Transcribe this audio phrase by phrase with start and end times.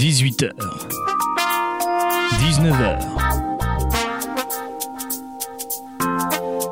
[0.00, 0.50] 18 h
[2.40, 2.98] 19 h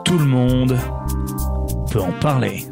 [0.05, 0.79] Tout le monde
[1.91, 2.65] peut en parler.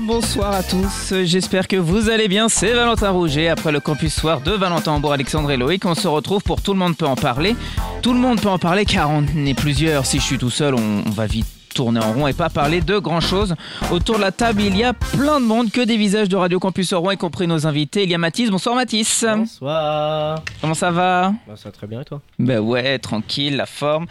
[0.00, 1.14] Bonsoir à tous.
[1.24, 2.48] J'espère que vous allez bien.
[2.48, 3.48] C'est Valentin Rouget.
[3.48, 6.72] Après le campus soir de Valentin Hambourg, Alexandre et Loïc, on se retrouve pour Tout
[6.72, 7.56] le monde peut en parler.
[8.00, 10.06] Tout le monde peut en parler car on est plusieurs.
[10.06, 12.80] Si je suis tout seul, on, on va vite tourner en rond et pas parler
[12.80, 13.54] de grand chose.
[13.90, 16.58] Autour de la table, il y a plein de monde, que des visages de Radio
[16.60, 18.04] Campus Rouen, y compris nos invités.
[18.04, 18.50] Il y a Mathis.
[18.50, 19.24] Bonsoir Mathis.
[19.24, 20.42] Bonsoir.
[20.60, 21.32] Comment ça va?
[21.46, 22.20] Bah, ça va très bien et toi?
[22.38, 24.06] Ben ouais, tranquille, la forme.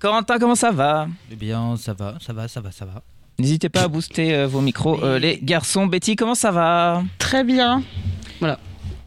[0.00, 1.06] Corentin, comment ça va?
[1.30, 3.02] Eh bien, ça va, ça va, ça va, ça va.
[3.38, 5.86] N'hésitez pas à booster euh, vos micros, euh, les garçons.
[5.86, 7.02] Betty, comment ça va?
[7.18, 7.82] Très bien.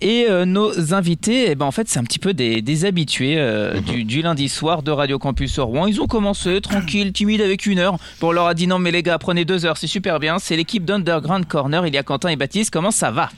[0.01, 3.35] Et euh, nos invités, eh ben, en fait, c'est un petit peu des, des habitués
[3.37, 5.87] euh, du, du lundi soir de Radio Campus Rouen.
[5.87, 7.97] Ils ont commencé tranquille, timide avec une heure.
[8.19, 10.37] Bon, on leur a dit non, mais les gars, prenez deux heures, c'est super bien.
[10.37, 11.87] C'est l'équipe d'Underground Corner.
[11.87, 12.71] Il y a Quentin et Baptiste.
[12.71, 13.29] Comment ça va?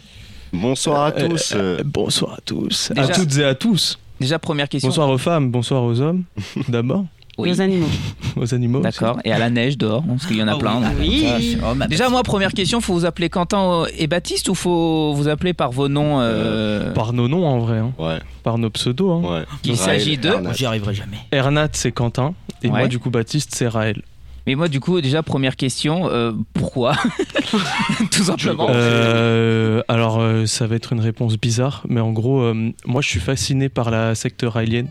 [0.51, 1.53] Bonsoir à tous.
[1.55, 2.91] Euh, bonsoir à tous.
[2.93, 3.99] Déjà- À toutes et à tous.
[4.19, 4.89] Déjà, première question.
[4.89, 6.23] Bonsoir aux femmes, bonsoir aux hommes,
[6.69, 7.05] d'abord,
[7.37, 7.49] Oui.
[7.49, 7.87] Nos animaux.
[8.35, 8.79] aux animaux.
[8.79, 9.19] D'accord.
[9.23, 10.81] Et à la neige dehors, parce qu'il y en a Ah plein.
[10.81, 10.89] donc.
[10.99, 11.57] Oui.
[11.63, 15.27] Oh, ma Déjà, moi, première question, faut vous appeler Quentin et Baptiste ou faut vous
[15.27, 17.93] appeler par vos noms euh, Par nos noms en vrai, hein.
[17.99, 19.11] Ouais, par nos pseudos.
[19.11, 19.33] Hein.
[19.39, 19.43] ouais.
[19.63, 20.33] Il s'agit de-.
[20.55, 21.17] J'y arriverai jamais.
[21.31, 22.79] Ernat c'est Quentin, et Ouais.
[22.79, 24.01] moi du coup Baptiste c'est Raël.
[24.47, 26.95] Mais moi, du coup, déjà, première question, euh, pourquoi?
[28.11, 28.67] Tout simplement.
[28.69, 33.09] Euh, alors euh, ça va être une réponse bizarre, mais en gros, euh, moi je
[33.09, 34.87] suis fasciné par la secte raélienne.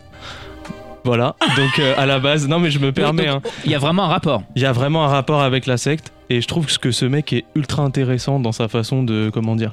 [1.07, 3.41] Voilà, donc euh, à la base, non mais je me permets, hein.
[3.63, 4.43] Il y a vraiment un rapport.
[4.57, 7.31] il y a vraiment un rapport avec la secte, et je trouve que ce mec
[7.31, 9.71] est ultra intéressant dans sa façon de, comment dire,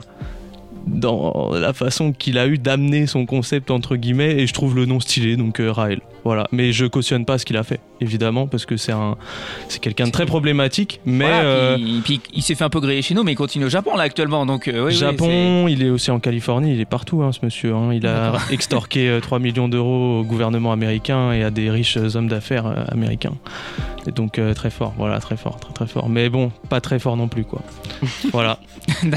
[0.87, 4.87] dans la façon qu'il a eu d'amener son concept entre guillemets, et je trouve le
[4.87, 6.01] nom stylé, donc euh, Raël.
[6.25, 9.17] Voilà, mais je cautionne pas ce qu'il a fait, évidemment, parce que c'est un,
[9.69, 12.81] c'est quelqu'un de très problématique, mais Voilà, euh, puis, puis il s'est fait un peu
[12.81, 14.47] griller chez nous, mais il continue au Japon, là, actuellement.
[14.47, 17.45] Donc, euh, oui, oui, Japon, il est aussi en Californie, il est partout, hein, ce
[17.45, 17.75] monsieur.
[17.75, 17.93] hein.
[17.93, 22.29] Il a extorqué euh, 3 millions d'euros au gouvernement américain et à des riches hommes
[22.29, 23.35] d'affaires euh, américains.
[24.07, 26.09] Et donc euh, très fort, voilà, très fort, très très fort.
[26.09, 27.63] Mais bon, pas très fort non plus, quoi.
[28.33, 28.59] voilà,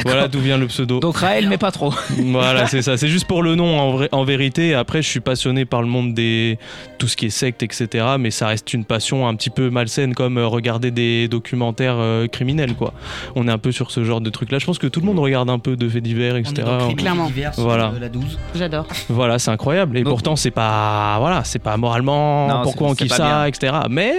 [0.05, 0.99] voilà d'où vient le pseudo.
[0.99, 1.93] Donc Raël, mais pas trop.
[2.19, 2.95] Voilà, c'est ça.
[2.97, 4.73] C'est juste pour le nom en, vrai- en vérité.
[4.73, 6.57] Après, je suis passionné par le monde des
[6.97, 8.05] tout ce qui est secte, etc.
[8.19, 12.27] Mais ça reste une passion un petit peu malsaine, comme euh, regarder des documentaires euh,
[12.27, 12.93] criminels, quoi.
[13.35, 14.59] On est un peu sur ce genre de truc-là.
[14.59, 16.63] Je pense que tout le monde regarde un peu de faits divers, On est etc.
[16.65, 17.27] dans le Clairement.
[17.27, 17.89] d'hiver Voilà.
[17.89, 18.37] de la 12.
[18.55, 18.85] J'adore.
[19.09, 19.97] Voilà, c'est incroyable.
[19.97, 22.47] Et Donc- pourtant, c'est pas voilà, c'est pas moralement.
[22.47, 23.45] Non, pourquoi on kiffe ça, bien.
[23.45, 23.73] etc.
[23.89, 24.13] Mais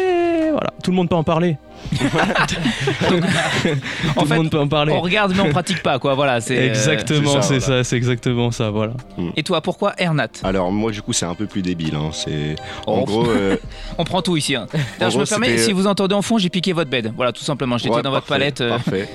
[0.50, 1.56] voilà, tout le monde peut en parler.
[1.98, 3.14] tout
[4.16, 4.92] En le fait, monde peut en parler.
[4.92, 6.14] on regarde, mais on pratique pas, quoi.
[6.14, 6.58] Voilà, c'est.
[6.58, 7.82] euh, Exactement, c'est ça, c'est voilà.
[7.84, 8.70] ça, c'est exactement ça.
[8.70, 8.92] Voilà.
[9.36, 10.28] Et toi, pourquoi Ernat?
[10.44, 11.94] Alors moi du coup c'est un peu plus débile.
[11.94, 12.10] Hein.
[12.12, 12.56] C'est
[12.86, 13.04] en Oh.
[13.04, 13.26] gros.
[13.28, 13.56] euh,
[13.98, 14.54] On prend tout ici.
[14.54, 14.66] hein.
[15.00, 17.12] Je gros, me permets, si vous entendez en fond, j'ai piqué votre bed.
[17.16, 17.78] Voilà, tout simplement.
[17.78, 18.60] J'étais ouais, dans votre palette.
[18.60, 19.08] euh, Parfait.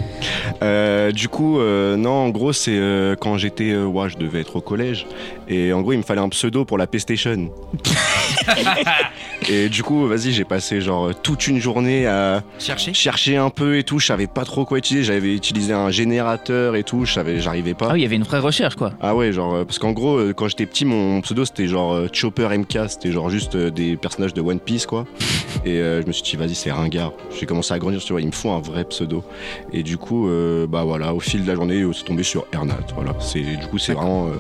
[0.62, 4.42] Euh, du coup euh, non en gros c'est euh, quand j'étais euh, ouais, je devais
[4.42, 5.06] être au collège
[5.48, 7.50] et en gros il me fallait un pseudo pour la PlayStation.
[9.50, 12.94] et du coup vas-y j'ai passé genre toute une journée à Cherchez.
[12.94, 14.00] chercher un peu et tout.
[14.00, 15.06] Je savais pas trop quoi utiliser.
[15.06, 17.06] J'avais utilisé un générateur et tout.
[17.06, 17.88] Je savais j'arrivais pas.
[17.90, 18.94] Ah oui, il y avait une vraie recherche, quoi.
[19.02, 21.94] Ah ouais, genre, euh, parce qu'en gros, euh, quand j'étais petit, mon pseudo c'était genre
[21.94, 25.06] euh, Chopper MK, c'était genre juste des personnages de One Piece, quoi.
[25.66, 27.14] Et euh, je me suis dit, vas-y, c'est ringard.
[27.40, 29.24] J'ai commencé à grandir, tu vois, il me faut un vrai pseudo.
[29.72, 32.76] Et du coup, euh, bah voilà, au fil de la journée, c'est tombé sur Ernat,
[32.96, 33.14] voilà.
[33.20, 34.32] C'est, du coup, c'est vraiment euh,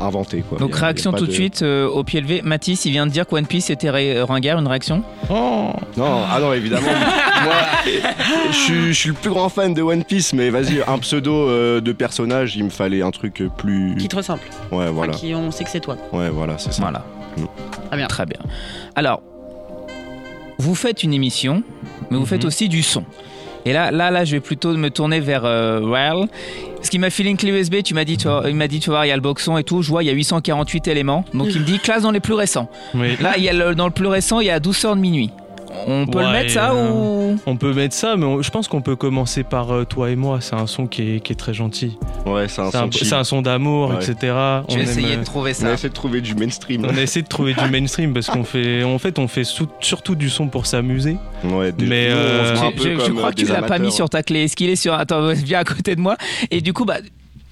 [0.00, 0.58] inventé, quoi.
[0.58, 2.42] Donc, a- réaction tout de suite euh, au pied levé.
[2.44, 6.38] Mathis, il vient de dire qu'One Piece était ré- ringard, une réaction Oh, Non, ah
[6.40, 6.86] non, évidemment.
[7.44, 7.54] moi,
[8.50, 11.32] je suis- je suis le plus grand fan de One Piece, mais vas-y, un pseudo
[11.48, 13.94] euh, de personnage, il me fallait un truc euh, plus.
[13.98, 14.40] Qui te ressemble.
[14.72, 15.10] Ouais, voilà.
[15.12, 15.96] Enfin, qui on sait que c'est toi.
[16.12, 16.82] Ouais, voilà, c'est ça.
[16.82, 17.04] Voilà.
[17.88, 18.06] Très bien.
[18.06, 18.38] Très bien.
[18.94, 19.22] Alors,
[20.58, 21.62] vous faites une émission,
[22.10, 22.48] mais vous faites Mhm.
[22.48, 23.04] aussi du son.
[23.66, 25.80] Et là, là, là, je vais plutôt me tourner vers euh.
[26.76, 28.78] Parce qu'il m'a filé une clé USB, tu m'as dit, tu vois, il m'a dit,
[28.80, 29.82] tu vois, il y a le boxon et tout.
[29.82, 31.24] Je vois, il y a 848 éléments.
[31.34, 32.70] Donc il me dit, classe dans les plus récents.
[32.94, 33.16] oui.
[33.20, 35.00] Là, il y a le- dans le plus récent, il y a 12 heures de
[35.00, 35.30] minuit.
[35.86, 38.68] On peut le mettre ça euh, ou On peut mettre ça, mais on- je pense
[38.68, 40.38] qu'on peut commencer par euh, toi et moi.
[40.40, 41.98] C'est un son qui est, qui est très gentil.
[42.24, 43.96] Ouais, c'est un son c'est un son d'amour, Ouais.
[43.96, 44.14] etc.
[44.68, 45.72] Vais aime, essayer euh, de trouver On a ça.
[45.74, 46.86] essayé de trouver du mainstream.
[46.88, 49.44] On essaie de trouver du mainstream parce qu'on fait, en fait, on fait
[49.80, 51.16] surtout du son pour s'amuser.
[51.44, 53.78] Ouais, des- Mais, nous, on se euh, Je, peu je- crois que tu l'as pas
[53.78, 54.44] mis sur ta clé.
[54.44, 56.16] Est-ce qu'il est sur Attends, viens à côté de moi.
[56.50, 56.98] Et du coup, bah,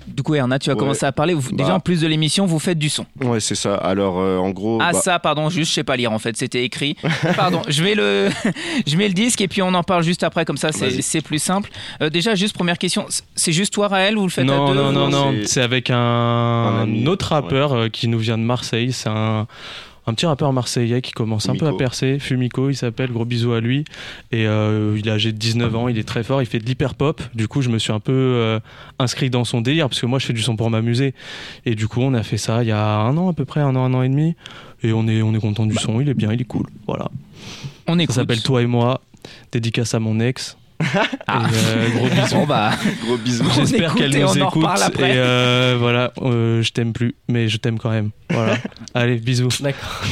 [0.06, 0.78] Du coup, Erna, tu vas Ouais.
[0.80, 1.34] commencer à parler.
[1.34, 1.74] Vous- Déjà, Bah.
[1.76, 3.06] en plus de l'émission, vous faites du son.
[3.22, 3.74] Ouais, c'est ça.
[3.76, 4.78] Alors, euh, en gros.
[4.82, 6.96] Ah bah, ça, pardon, juste je sais pas lire en fait, c'était écrit.
[7.36, 8.28] Pardon, je mets le,
[8.86, 11.38] je mets le disque et puis on en parle juste après comme ça, c'est plus
[11.38, 11.70] simple.
[12.02, 14.74] Euh, déjà, juste première question, c'est juste toi Raël, vous le faites à Non, deux
[14.74, 18.42] non, non, non, c'est- avec un, Un ami, autre rappeur euh, qui nous vient de
[18.42, 18.92] Marseille.
[18.92, 19.46] C'est un,
[20.06, 22.18] un petit rappeur marseillais qui commence un peu à percer.
[22.18, 23.10] Fumiko, il s'appelle.
[23.10, 23.84] Gros bisous à lui.
[24.32, 26.42] Et euh, il est âgé de 19 ans, il est très fort.
[26.42, 27.22] Il fait de l'hyper pop.
[27.34, 28.60] Du coup, je me suis un peu euh,
[28.98, 31.14] inscrit dans son délire parce que moi, je fais du son pour m'amuser.
[31.64, 33.60] Et du coup, on a fait ça il y a un an à peu près,
[33.60, 34.34] un an, un an et demi.
[34.82, 36.00] Et on est, on est content du son.
[36.00, 36.66] Il est bien, il est cool.
[36.86, 37.10] Voilà.
[37.86, 38.14] On Ça écoute.
[38.14, 39.00] s'appelle Toi et moi.
[39.52, 40.56] Dédicace à mon ex.
[41.26, 41.42] Ah.
[41.52, 42.34] Euh, gros bisous.
[42.34, 42.70] Bon bah,
[43.04, 43.44] Gros bisous.
[43.54, 44.64] J'espère qu'elle nous on écoute.
[44.82, 45.14] après.
[45.14, 48.10] Et euh, voilà, euh, je t'aime plus, mais je t'aime quand même.
[48.30, 48.56] Voilà.
[48.94, 49.48] Allez, bisous.
[49.60, 50.02] D'accord.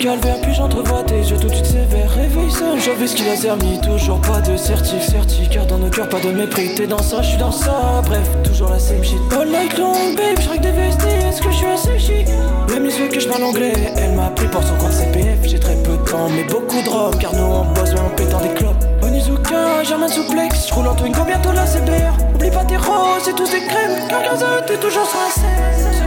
[0.00, 2.10] Calvaire, puis j'entrevois tes yeux tout de suite sévères.
[2.10, 5.48] Réveille seul, j'avais ce qu'il a servi, toujours pas de certif, certif.
[5.50, 8.02] Car dans nos cœurs, pas de mépris, t'es dans ça, je suis dans ça.
[8.04, 9.18] Bref, toujours la same shit.
[9.38, 12.28] All night long, babe, je des vesties, est-ce que je suis assez chic?
[12.70, 15.38] Même les yeux que je parle anglais, elle m'a pris pour son compte CPF.
[15.44, 18.16] J'ai très peu de temps, mais beaucoup de robe, car nous on bosse, mais on
[18.16, 18.84] pétant des clopes.
[19.02, 22.16] Onizuka, Germain souplex, je roule en Twingo, bientôt la CBR.
[22.34, 25.99] Oublie pas tes roses et tous tes crèmes, car grâce à t'es toujours sur la.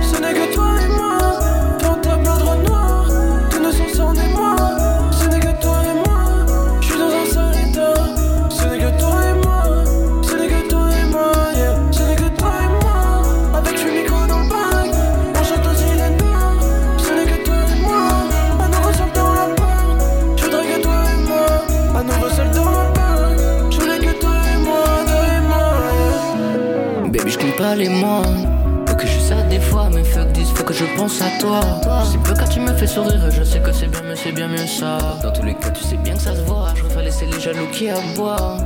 [33.31, 34.98] Je sais que c'est bien, mais c'est bien mieux ça.
[35.24, 36.74] Dans tous les cas, tu sais bien que ça se voit.
[36.75, 38.57] Je préfère laisser les jaloux qui aboient.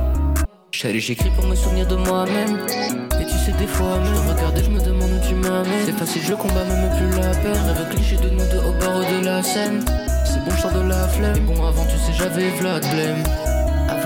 [0.70, 2.58] Chérie, j'écris pour me souvenir de moi-même.
[3.20, 5.86] Et tu sais, des fois, je regarde et je me demande où tu m'amènes.
[5.86, 7.52] C'est facile, je combats même plus la peine.
[7.52, 9.82] Rêve cliché de nous deux au bord de la scène.
[10.24, 11.36] C'est bon, je sors de la flemme.
[11.36, 13.22] Et bon, avant, tu sais, j'avais Vlad blême.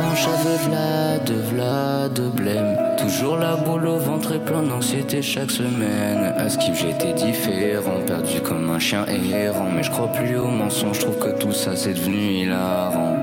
[0.02, 2.76] Avant j'avais Vlad, Vlad, blême.
[2.98, 6.34] Toujours la boule au ventre et plein d'anxiété chaque semaine.
[6.36, 9.70] À Skip j'étais différent, perdu comme un chien errant.
[9.74, 13.22] Mais je crois plus aux mensonges, je trouve que tout ça c'est devenu hilarant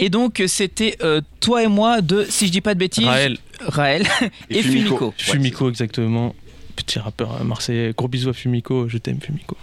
[0.00, 3.38] Et donc c'était euh, toi et moi de, si je dis pas de bêtises, Raël,
[3.60, 4.06] Raël
[4.50, 5.14] et, Fumiko.
[5.16, 6.34] Fumiko exactement.
[6.74, 7.92] Petit rappeur euh, marseillais.
[7.96, 9.56] Gros bisous à Fumiko, je t'aime Fumiko.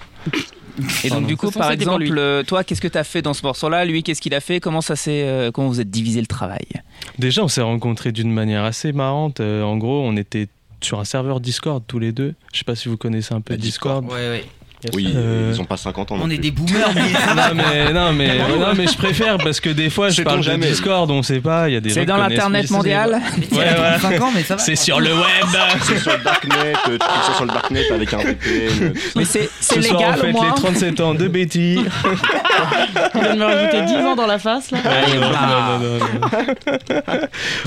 [1.03, 1.27] Et donc Pardon.
[1.27, 3.85] du coup, par exemple, euh, toi, qu'est-ce que tu as fait dans ce morceau-là?
[3.85, 4.59] Lui, qu'est-ce qu'il a fait?
[4.59, 6.65] Comment ça s'est, euh, comment vous êtes divisé le travail?
[7.17, 9.39] Déjà, on s'est rencontrés d'une manière assez marrante.
[9.39, 10.47] Euh, en gros, on était
[10.81, 12.35] sur un serveur Discord tous les deux.
[12.53, 14.05] Je sais pas si vous connaissez un peu Le Discord.
[14.05, 14.45] Ouais, ouais.
[14.93, 16.17] Oui, Euh, ils ont pas 50 ans.
[16.21, 16.41] On est plus.
[16.41, 17.47] des boomers, mais ça va.
[17.53, 20.43] Non mais, non, mais, non, mais je préfère parce que des fois je parle de
[20.43, 20.67] jamais.
[20.67, 23.99] Discord, on sait pas, il y a des C'est dans l'internet mondial Mais Ouais, voilà.
[23.99, 24.61] 5 ans, mais ça va.
[24.61, 25.23] C'est sur le web
[25.81, 28.35] C'est sur le darknet, euh, tu cliques sur le darknet avec un VPN.
[28.83, 28.99] euh, tout.
[29.15, 31.79] Mais c'est, c'est Ce soir, légal on au fête moins les 37 ans de Betty.
[33.15, 34.77] Il vient de me rajouter 10 ans dans la face là.
[34.83, 36.05] Non, non, non.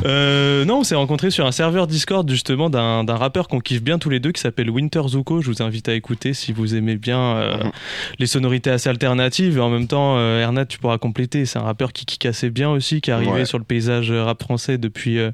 [0.07, 3.83] Euh, non, on s'est rencontrés sur un serveur Discord justement d'un d'un rappeur qu'on kiffe
[3.83, 5.41] bien tous les deux qui s'appelle Winter Zuko.
[5.43, 7.71] Je vous invite à écouter si vous aimez bien euh, Mhm.
[8.19, 9.57] les sonorités assez alternatives.
[9.57, 11.47] Et en même temps, euh, tu pourras compléter.
[11.47, 13.45] C'est un rappeur qui kick assez bien aussi, qui est arrivé Ouais.
[13.45, 15.31] sur le paysage rap français depuis euh,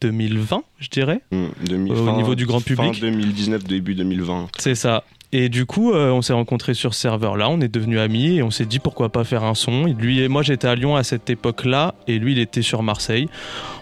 [0.00, 1.20] 2020, je dirais.
[1.32, 2.94] 2000, Au niveau du grand public.
[2.94, 4.48] Fin 2019, début 2020.
[4.58, 5.04] C'est ça.
[5.32, 8.42] Et du coup, euh, on s'est rencontrés sur ce serveur-là, on est devenus amis et
[8.42, 9.84] on s'est dit pourquoi pas faire un son.
[9.86, 13.28] Lui et moi, j'étais à Lyon à cette époque-là et lui, il était sur Marseille.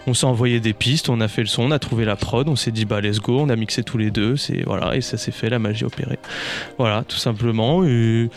[0.07, 2.47] On s'est envoyé des pistes, on a fait le son, on a trouvé la prod,
[2.47, 5.01] on s'est dit bah let's go, on a mixé tous les deux, c'est voilà et
[5.01, 6.19] ça s'est fait, la magie opérée.
[6.77, 7.83] Voilà, tout simplement.
[7.83, 8.29] Et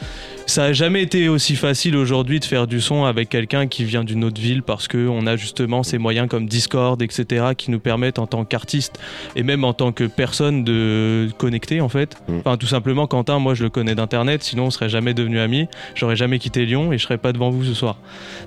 [0.46, 4.04] ça a jamais été aussi facile aujourd'hui de faire du son avec quelqu'un qui vient
[4.04, 7.80] d'une autre ville parce que on a justement ces moyens comme Discord, etc., qui nous
[7.80, 8.98] permettent en tant qu'artiste
[9.36, 12.16] et même en tant que personne de connecter en fait.
[12.28, 12.38] Mm.
[12.38, 15.68] Enfin, tout simplement, Quentin, moi je le connais d'internet, sinon on serait jamais devenus amis.
[15.94, 17.96] J'aurais jamais quitté Lyon et je serais pas devant vous ce soir.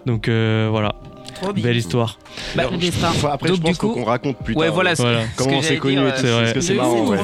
[0.06, 0.94] Donc euh, voilà,
[1.42, 1.64] Trop bien.
[1.64, 2.18] belle histoire.
[2.56, 4.74] Bah, après, Donc, je pense du coup- qu'on raconte plus Ouais, tard.
[4.76, 4.96] voilà.
[4.96, 5.22] ce- Voilà.
[5.24, 7.06] ce Comment que on s'est j'allais connus euh, c'est marrant.
[7.08, 7.18] ouais.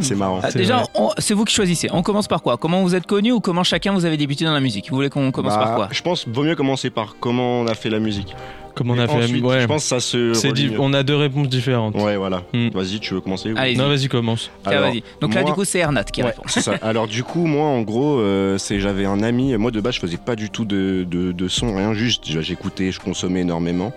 [0.00, 0.40] C'est marrant.
[0.42, 0.82] Ah, C'est déjà,
[1.18, 1.88] c'est vous qui choisissez.
[1.92, 2.56] On commence par quoi?
[2.56, 4.90] Comment vous êtes connu ou comment chacun vous avez débuté dans la musique?
[4.90, 5.88] Vous voulez qu'on commence Bah, par quoi?
[5.90, 8.34] Je pense vaut mieux commencer par comment on a fait la musique.
[8.78, 9.60] Comme on a fait ensuite, ouais.
[9.60, 10.32] Je pense que ça se.
[10.34, 10.80] C'est relie dit- mieux.
[10.80, 11.94] on a deux réponses différentes.
[11.96, 12.42] Ouais, voilà.
[12.54, 12.68] Mm.
[12.72, 14.50] Vas-y, tu veux commencer Allez, Non, vas-y, commence.
[14.62, 15.02] Tiens, Alors, vas-y.
[15.20, 16.42] Donc là, moi- du coup, c'est Ernat qui Ouais, répond.
[16.46, 16.74] ça.
[16.82, 19.56] Alors du coup, moi, en gros, euh, c'est j'avais un ami.
[19.56, 21.92] Moi, de base, je faisais pas du tout de, de, de son, rien.
[21.92, 23.92] Juste, j'écoutais, je consommais énormément,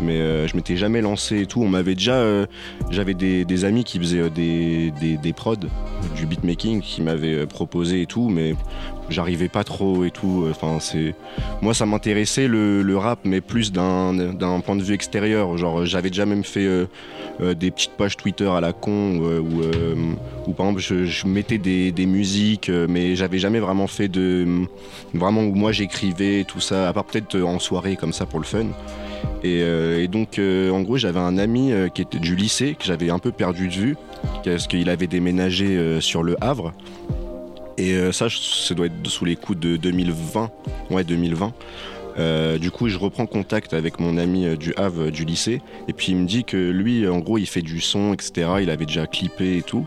[0.00, 1.60] mais euh, je m'étais jamais lancé et tout.
[1.62, 2.46] On m'avait déjà, euh,
[2.90, 5.56] j'avais des, des amis qui faisaient euh, des, des, des prods,
[6.16, 8.54] du beatmaking, qui m'avaient euh, proposé et tout, mais
[9.10, 10.46] j'arrivais pas trop et tout.
[10.50, 11.14] Enfin, c'est
[11.62, 15.56] moi, ça m'intéressait le, rap, mais plus d'un point de vue extérieur.
[15.56, 16.86] Genre, j'avais déjà même fait euh,
[17.40, 19.94] euh, des petites pages Twitter à la con euh, où, euh,
[20.52, 24.46] par exemple, je, mettais des, musiques, euh, mais j'avais jamais vraiment fait de.
[25.14, 28.38] Vraiment où moi j'écrivais, tout ça, à part peut-être euh, en soirée comme ça pour
[28.38, 28.66] le fun.
[29.42, 32.84] Et, euh, donc, euh, en gros, j'avais un ami euh, qui était du lycée, que
[32.84, 33.96] j'avais un peu perdu de vue,
[34.44, 36.72] parce qu'il avait déménagé euh, sur le Havre.
[37.80, 40.50] Et euh, ça, ça doit être sous les coups de 2020.
[40.90, 41.54] Ouais, 2020.
[42.18, 45.62] Euh, du coup, je reprends contact avec mon ami euh, du Havre du lycée.
[45.88, 48.50] Et puis, il me dit que lui, en gros, il fait du son, etc.
[48.60, 49.86] Il avait déjà clippé et tout.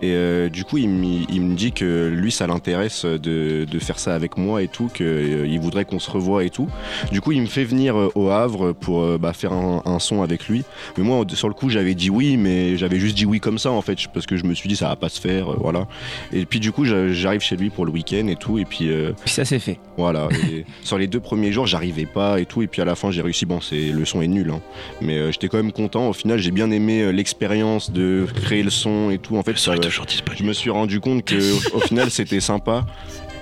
[0.00, 3.78] Et euh, du coup, il, me- il me dit que lui, ça l'intéresse de, de
[3.78, 6.68] faire ça avec moi et tout, qu'il voudrait qu'on se revoie et tout.
[7.10, 9.98] Du coup, il me fait venir euh, au Havre pour euh, bah, faire un, un
[9.98, 10.62] son avec lui.
[10.96, 13.70] Mais moi, sur le coup, j'avais dit oui, mais j'avais juste dit oui comme ça,
[13.72, 15.88] en fait, parce que je me suis dit, ça va pas se faire, euh, voilà.
[16.32, 18.90] Et puis, du coup, j'a- j'arrive chez lui pour le week-end et tout, et puis
[18.90, 19.78] euh, Puis ça, c'est fait.
[19.96, 20.28] voilà.
[20.52, 23.10] Et sur les deux premiers jours, j'arrivais pas et tout, et puis à la fin,
[23.10, 23.46] j'ai réussi.
[23.46, 24.60] Bon, c'est le son est nul, hein.
[25.00, 26.08] mais euh, j'étais quand même content.
[26.08, 29.36] Au final, j'ai bien aimé euh, l'expérience de créer le son et tout.
[29.36, 32.84] En fait, ça- je me suis rendu compte que au, au final, c'était sympa.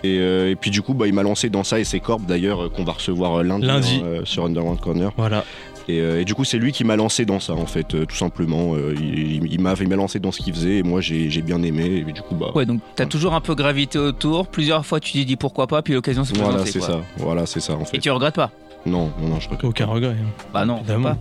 [0.04, 2.20] Et, euh, et puis du coup, bah, il m'a lancé dans ça et ses corps
[2.20, 4.00] d'ailleurs euh, qu'on va recevoir euh, lundi, Lundi.
[4.02, 5.10] hein, euh, sur Underground Corner.
[5.16, 5.44] Voilà.
[5.88, 8.04] Et, euh, et du coup, c'est lui qui m'a lancé dans ça en fait, euh,
[8.06, 8.74] tout simplement.
[8.74, 12.04] Euh, il il- il m'a lancé dans ce qu'il faisait et moi j'ai bien aimé.
[12.06, 14.48] Et du coup, bah Ouais, donc t'as toujours un peu gravité autour.
[14.48, 16.72] Plusieurs fois, tu t'es dit pourquoi pas, puis l'occasion se voilà, présentait.
[16.72, 17.00] c'est ça.
[17.18, 18.50] Voilà, c'est ça en Et tu regrettes pas
[18.86, 20.10] Non, non, non, je regrette Aucun regret.
[20.20, 20.44] hein.
[20.54, 21.10] Bah non, Évidemment.
[21.10, 21.18] pas.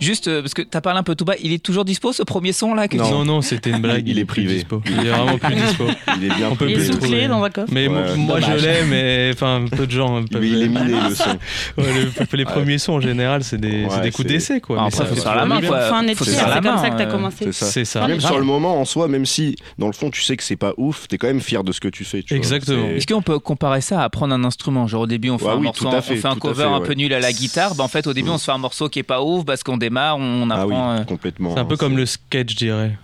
[0.00, 2.22] Juste euh, parce que t'as parlé un peu tout bas, il est toujours dispo ce
[2.22, 4.06] premier son là que tu- Non, non, c'était une blague.
[4.12, 4.54] Il est plus privé.
[4.54, 4.82] dispo.
[4.86, 5.84] Il est vraiment plus dispo.
[6.18, 7.18] Il est bien On peut Il plus est sous trouver.
[7.18, 7.68] clé dans un coffre.
[7.72, 8.60] Mais Ouais, mo- moi dommage.
[8.60, 10.44] je l'ai, mais enfin peu de gens peuvent.
[10.44, 11.30] Il est miné le son.
[11.78, 11.84] Ouais,
[12.30, 14.76] le- les premiers sons en général, c'est des, c'est Ouais, des coups c'est- d'essai quoi.
[14.78, 15.78] Ah, mais après, ça faut fait se faire la toujours main, du quoi.
[15.78, 16.02] bien.
[16.02, 17.44] La c'est comme ça que t'as euh, commencé.
[17.46, 17.66] C'est ça.
[17.66, 18.06] C'est ça.
[18.06, 18.30] Même grave.
[18.30, 20.72] sur le moment, en soi, même si dans le fond tu sais que c'est pas
[20.78, 22.22] ouf, t'es quand même fier de ce que tu fais.
[22.22, 22.38] tu vois.
[22.38, 22.86] Exactement.
[22.88, 24.86] C'est- Est-ce qu'on peut comparer ça à apprendre un instrument?
[24.86, 26.32] Genre au début on fait Ouais, un oui, morceau, tout à fait, on fait un
[26.32, 26.86] tout à cover fait, un ouais.
[26.86, 28.32] peu nul à la guitare, bah en fait au début Mm.
[28.32, 30.74] on se fait un morceau qui est pas ouf parce qu'on démarre, on Ah oui,
[30.74, 30.92] apprend.
[30.92, 31.54] euh, complètement.
[31.54, 32.98] C'est un peu comme le sketch, je dirais.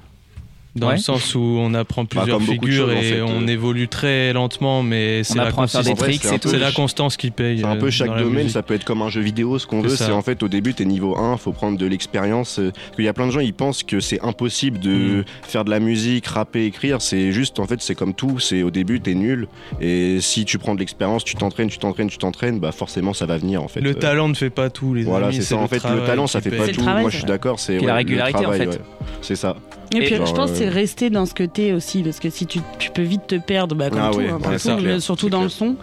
[0.76, 0.94] Dans Ouais.
[0.94, 3.42] le sens où on apprend plusieurs comme beaucoup de figures choses, en et fait, on
[3.42, 3.46] euh.
[3.48, 5.88] évolue très lentement, mais c'est la, peu- la constance
[7.16, 7.58] qui paye.
[7.58, 9.58] C'est un euh, peu chaque dans la domaine, ça peut être comme un jeu vidéo,
[9.58, 9.88] ce qu'on veut.
[9.88, 12.58] C'est en fait au début, t'es niveau 1, faut prendre de l'expérience.
[12.58, 15.24] euh, Parce qu'il y a plein de gens, ils pensent que c'est impossible de Mm.
[15.42, 17.00] faire de la musique, rapper, écrire.
[17.02, 18.38] C'est juste, en fait, c'est comme tout.
[18.38, 19.48] C'est au début, t'es nul.
[19.80, 23.26] Et si tu prends de l'expérience, tu t'entraînes, tu t'entraînes, tu t'entraînes, bah forcément, ça
[23.26, 23.80] va venir en fait.
[23.80, 25.36] Le Euh, talent ne fait pas tout, les Voilà, amis.
[25.36, 25.56] c'est ça.
[25.56, 26.82] En fait, le travail talent, ça fait pas C'est le tout.
[26.82, 27.58] travail, Moi, je suis d'accord.
[27.58, 28.80] C'est la régularité, en travail, fait.
[29.22, 29.56] C'est ça.
[29.94, 32.20] Et puis Genre, je pense que c'est euh, rester dans ce que t'es aussi, parce
[32.20, 34.78] que si tu, tu peux vite te perdre, bah, comme Ah tout, ouais, hein, ouais,
[34.80, 35.44] clair, surtout dans clair.
[35.44, 35.76] le son.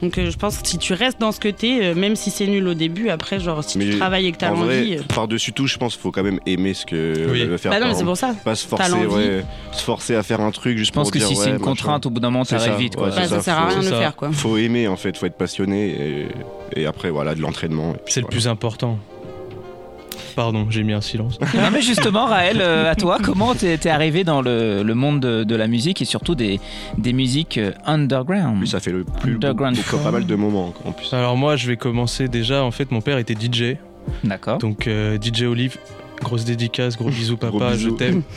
[0.00, 2.30] Donc euh, je pense que si tu restes dans ce que t'es, euh, même si
[2.30, 4.96] c'est nul au début, après, genre si Mais tu travailles et que t'as En l'envie.
[4.96, 7.44] euh, par-dessus tout, je pense qu'il faut quand même aimer ce que Oui.
[7.44, 7.72] veut faire.
[7.72, 8.34] Bah non, mais c'est pour ça.
[8.44, 9.14] Pas se forcer, l'envie.
[9.14, 11.50] ouais, se forcer à faire un truc juste Je pense pour que dire si c'est
[11.50, 12.96] une contrainte, au bout d'un moment ça, vite.
[12.96, 14.30] Bah, ça sert à faut- rien de le faire, quoi.
[14.32, 16.28] faut aimer en fait, faut être passionné
[16.76, 17.94] et, après voilà de l'entraînement.
[18.06, 18.98] C'est le plus important.
[20.34, 21.38] Pardon, j'ai mis un silence.
[21.54, 25.44] Non mais justement Raël, euh, à toi, comment t'es arrivé dans le, le monde de,
[25.44, 26.60] de la musique et surtout des,
[26.98, 28.66] des musiques euh, underground?
[28.66, 31.12] Ça fait le plus Underground beaucoup- pas mal de moments en plus.
[31.12, 32.62] Alors moi, je vais commencer déjà.
[32.64, 33.76] En fait, mon père était DJ,
[34.24, 34.58] D'accord.
[34.58, 35.76] donc euh, DJ Olive.
[36.22, 37.90] Grosse dédicace, gros bisous papa, Gros bisous.
[37.90, 38.22] je t'aime.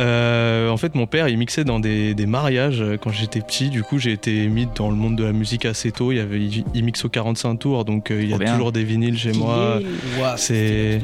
[0.00, 3.68] Euh, en fait, mon père, il mixait dans des, des mariages euh, quand j'étais petit.
[3.68, 6.12] Du coup, j'ai été mis dans le monde de la musique assez tôt.
[6.12, 8.52] Il, y avait, il, mixe au 45 tours, donc euh, il y a bien.
[8.52, 9.80] toujours des vinyles chez moi.
[10.36, 11.00] C'est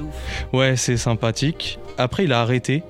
[0.52, 1.80] ouais, c'est sympathique.
[1.98, 2.84] Après, il a arrêté.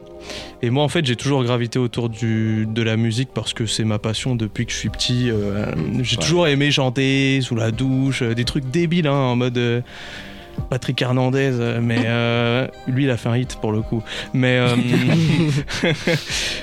[0.61, 3.85] Et moi, en fait, j'ai toujours gravité autour du, de la musique parce que c'est
[3.85, 5.31] ma passion depuis que je suis petit.
[5.31, 5.67] euh,
[6.03, 6.23] j'ai Ouais.
[6.23, 9.81] toujours aimé chanter sous la douche, euh, des trucs débiles, hein, en mode euh,
[10.71, 11.51] Patrick Hernandez.
[11.55, 14.03] euh, Mais euh, lui, il a fait un hit pour le coup.
[14.33, 14.75] Mais, euh,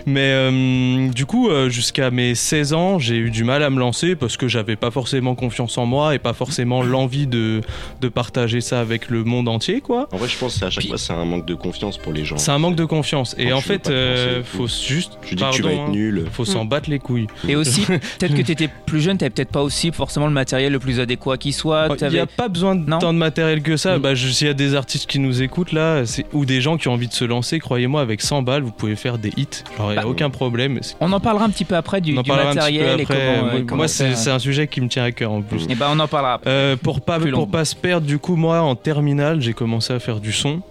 [0.05, 4.15] mais euh, du coup, jusqu'à mes 16 ans, j'ai eu du mal à me lancer
[4.15, 7.61] parce que j'avais pas forcément confiance en moi et pas forcément l'envie de,
[8.01, 10.07] de partager ça avec le monde entier, quoi.
[10.11, 11.97] En vrai, je pense que c'est à chaque Puis- fois, c'est un manque de confiance
[11.97, 12.37] pour les gens.
[12.37, 13.35] C'est un manque de confiance.
[13.37, 15.13] Et Quand en tu fait, euh, faut juste.
[15.23, 16.25] Je dis que tu vas pardon, être hein, nul.
[16.31, 17.27] Faut s'en battre les couilles.
[17.47, 20.79] Et aussi, peut-être que t'étais plus jeune, t'avais peut-être pas aussi forcément le matériel le
[20.79, 21.87] plus adéquat qui soit.
[21.87, 23.99] Il n'y t'avais- a pas besoin de Non tant de matériel que ça.
[23.99, 26.77] Bah, je- S'il y a des artistes qui nous écoutent là, c'est- ou des gens
[26.77, 29.47] qui ont envie de se lancer, croyez-moi, avec 100 balles, vous pouvez faire des hits.
[29.77, 30.79] Genre, il n'y a Bah, aucun problème.
[30.81, 33.05] C'est- On en parlera un petit peu après du, matériel et après.
[33.05, 33.41] comment.
[33.51, 35.65] Moi- et comment Moi, c'est un sujet qui me tient à cœur en plus.
[35.69, 36.49] Et ben on en parlera après.
[36.49, 37.47] Euh, pour pas Plus pour long.
[37.47, 40.61] pas se perdre, du coup, moi en terminale, j'ai commencé à faire du son.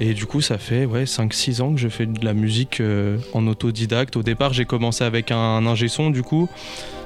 [0.00, 3.18] Et du coup, ça fait ouais, 5-6 ans que je fais de la musique euh,
[3.34, 4.16] en autodidacte.
[4.16, 6.48] Au départ, j'ai commencé avec un ingé son, du coup,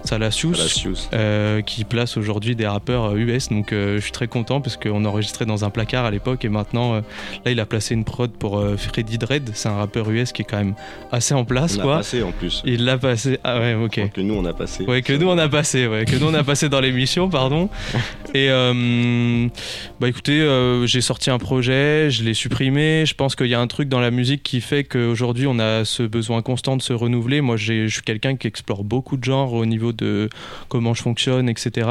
[0.04, 0.56] Salasius.
[0.58, 1.08] Palacios.
[1.14, 3.48] euh, qui place aujourd'hui des rappeurs euh, US.
[3.50, 6.48] Donc euh, je suis très content parce qu'on enregistrait dans un placard à l'époque et
[6.48, 7.00] maintenant euh,
[7.44, 9.50] là il a placé une prod pour euh, Freddy Dredd.
[9.54, 10.74] C'est un rappeur US qui est quand même
[11.12, 11.96] assez en place On quoi.
[11.98, 12.62] passé en plus.
[12.64, 13.38] Il l'a passé.
[13.44, 14.10] Ah ouais ok.
[14.12, 14.84] Que nous, on a passé.
[14.86, 17.68] Ouais, que nous on a passé, ouais, que nous on a passé dans l'émission, pardon.
[18.34, 19.46] Et euh,
[20.00, 22.51] bah écoutez, euh, j'ai sorti un projet, je l'ai supprimé.
[22.60, 25.84] Je pense qu'il y a un truc dans la musique qui fait qu'aujourd'hui on a
[25.84, 27.40] ce besoin constant de se renouveler.
[27.40, 30.28] Moi, je suis quelqu'un qui explore beaucoup de genres au niveau de
[30.68, 31.88] comment je fonctionne, etc.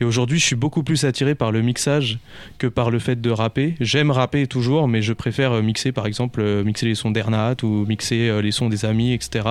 [0.00, 2.18] Et aujourd'hui, je suis beaucoup plus attiré par le mixage
[2.58, 3.74] que par le fait de rapper.
[3.80, 7.56] J'aime rapper toujours, mais je préfère euh, mixer, par exemple, euh, mixer les sons d'Ernat
[7.62, 9.44] ou mixer euh, les sons des amis, etc.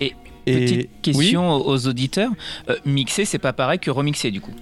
[0.00, 0.14] Et
[0.46, 2.30] Et- Petite question aux- aux auditeurs.
[2.68, 4.52] Euh, mixer, c'est pas pareil que remixer du coup.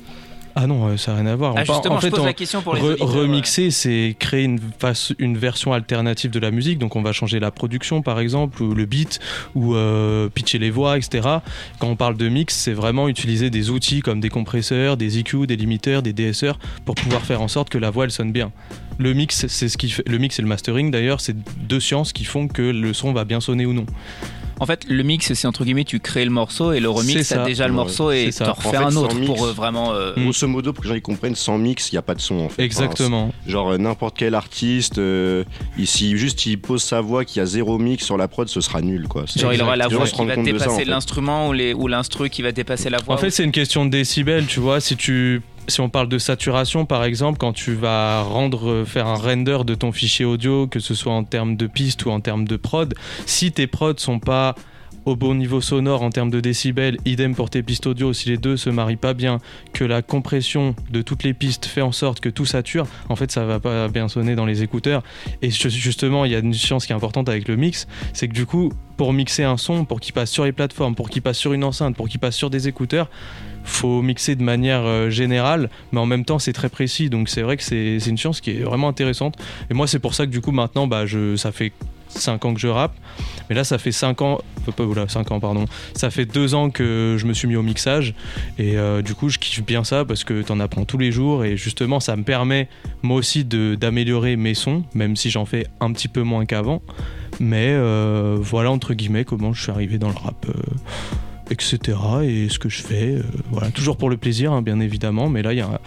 [0.55, 1.55] Ah non, euh, ça n'a rien à voir.
[1.57, 5.73] Ah, justement, en je pose la question pour les re- remixer, c'est créer une, version
[5.73, 6.79] alternative de la musique.
[6.79, 9.21] Donc, on va changer la production, par exemple, ou le beat,
[9.55, 11.29] ou euh, pitcher les voix, etc.
[11.79, 15.47] Quand on parle de mix, c'est vraiment utiliser des outils comme des compresseurs, des EQ,
[15.47, 18.51] des limiteurs, des DSR pour pouvoir faire en sorte que la voix elle sonne bien.
[18.99, 22.13] Le mix, c'est ce qui fait, le mix et le mastering d'ailleurs, c'est deux sciences
[22.13, 23.87] qui font que le son va bien sonner ou non.
[24.61, 27.37] En fait, le mix, c'est entre guillemets, tu crées le morceau et le remix, t'as
[27.37, 27.45] ça.
[27.45, 29.95] déjà le morceau et t'en En refais fait, un autre mix- pour euh, vraiment.
[29.95, 30.13] euh.
[30.17, 32.21] Grosso modo, pour que les gens y comprennent, sans mix, il n'y a pas de
[32.21, 32.63] son en fait.
[32.63, 33.25] Exactement.
[33.29, 35.45] Enfin, genre euh, n'importe quel artiste, euh,
[35.85, 38.61] si juste il pose sa voix, qu'il y a zéro mix sur la prod, ce
[38.61, 39.25] sera nul quoi.
[39.35, 40.85] Genre, il aura la voix qui va dépasser en fait.
[40.85, 43.15] l'instrument ou l'instru qui va dépasser la voix.
[43.15, 44.81] En fait, c'est une question de décibels, tu vois.
[44.81, 49.15] Si tu si on parle de saturation, par exemple, quand tu vas rendre, faire un
[49.15, 52.47] render de ton fichier audio, que ce soit en termes de piste ou en termes
[52.47, 52.95] de prod,
[53.27, 54.55] si tes prods sont pas
[55.07, 58.37] au bon niveau sonore en termes de décibels, idem pour tes pistes audio, si les
[58.37, 59.39] deux se marient pas bien,
[59.73, 63.31] que la compression de toutes les pistes fait en sorte que tout sature, en fait
[63.31, 65.03] ça va pas bien sonner dans les écouteurs.
[65.41, 68.29] Et ju- justement, il y a une science qui est importante avec le mix, c'est
[68.29, 71.23] que du coup, pour mixer un son, pour qu'il passe sur les plateformes, pour qu'il
[71.23, 73.09] passe sur une enceinte, pour qu'il passe sur des écouteurs,
[73.65, 77.11] faut mixer de manière euh, générale, mais en même temps c'est très précis.
[77.11, 79.37] Donc c'est vrai que c'est une science qui est vraiment intéressante.
[79.71, 81.73] Et moi c'est pour ça que du coup maintenant, bah, je, ça fait
[82.09, 82.95] 5 ans que je rappe.
[83.49, 85.67] Mais là ça fait 5 ans, euh, pas voilà, 5 ans pardon.
[85.95, 88.15] Ça fait 2 ans que je me suis mis au mixage.
[88.59, 91.45] Et euh, du coup je kiffe bien ça parce que t'en apprends tous les jours.
[91.45, 92.69] Et justement ça me permet
[93.03, 96.83] moi aussi d'améliorer mes sons, même si j'en fais un petit peu moins qu'avant.
[97.39, 100.47] Mais euh, voilà entre guillemets comment je suis arrivé dans le rap.
[100.49, 100.53] euh,
[101.51, 101.99] etc.
[102.23, 105.29] Et ce que je fais, euh, voilà, toujours pour le plaisir, hein, bien évidemment.
[105.29, 105.81] Mais là, il y a,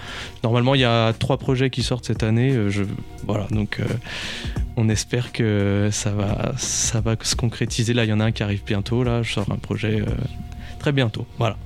[0.44, 2.52] normalement, il y a trois projets qui sortent cette année.
[2.52, 2.84] euh, je,
[3.26, 3.86] voilà, donc euh,
[4.76, 7.94] on espère que ça va, ça va se concrétiser.
[7.94, 9.04] Là, il y en a un qui arrive bientôt.
[9.04, 10.04] Là, je sors un projet
[10.80, 11.26] très bientôt.
[11.38, 11.58] Voilà.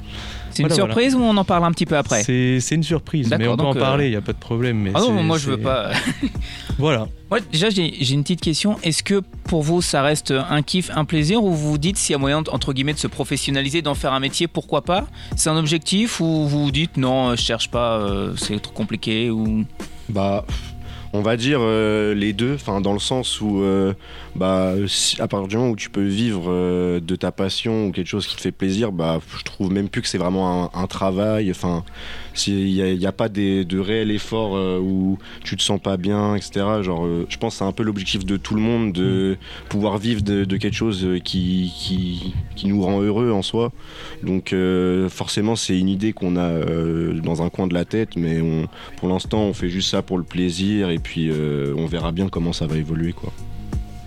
[0.58, 3.34] C'est une voilà, surprise ou on en parle un petit peu après C'est une surprise,
[3.38, 4.06] mais on peut en euh, parler.
[4.08, 4.78] Il n'y a pas de problème.
[4.80, 5.92] Mais Ah non, moi je veux pas.
[6.80, 7.08] Voilà.
[7.32, 8.78] Moi, déjà, j'ai une petite question.
[8.84, 12.14] Est-ce que pour vous, ça reste un kiff, un plaisir, ou vous vous dites s'il
[12.14, 15.08] y a moyen, entre guillemets, de se professionnaliser, d'en faire un métier, pourquoi pas?
[15.36, 18.74] C'est un objectif ou vous vous dites non, euh, je cherche pas, euh, c'est trop
[18.74, 19.66] compliqué ou...
[20.10, 20.46] Bah,
[21.14, 23.94] On va dire euh, les deux, enfin dans le sens où, euh,
[24.38, 24.74] bah,
[25.20, 28.28] à partir du moment où tu peux vivre euh, de ta passion ou quelque chose
[28.28, 31.50] qui te fait plaisir, bah, je trouve même plus que c'est vraiment un, un travail.
[31.52, 31.84] Enfin,
[32.34, 35.98] s'il n'y a, il pas des, de réel effort euh, où tu te sens pas
[35.98, 36.66] bien, etc.
[36.82, 39.38] Genre, euh, je pense que c'est un peu l'objectif de tout le monde de
[39.70, 43.72] pouvoir vivre de, de quelque chose qui, qui, qui nous rend heureux en soi.
[44.24, 48.16] Donc, euh, forcément, c'est une idée qu'on a euh, dans un coin de la tête,
[48.16, 51.86] mais on, pour l'instant, on fait juste ça pour le plaisir et puis euh, on
[51.86, 53.34] verra bien comment ça va évoluer, quoi.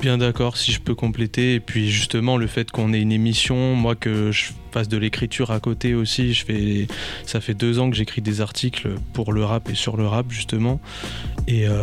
[0.01, 1.55] Bien d'accord, si je peux compléter.
[1.55, 5.51] Et puis justement, le fait qu'on ait une émission, moi que je fasse de l'écriture
[5.51, 6.87] à côté aussi, je fais,
[7.27, 10.31] ça fait deux ans que j'écris des articles pour le rap et sur le rap
[10.31, 10.81] justement.
[11.49, 11.75] Et euh,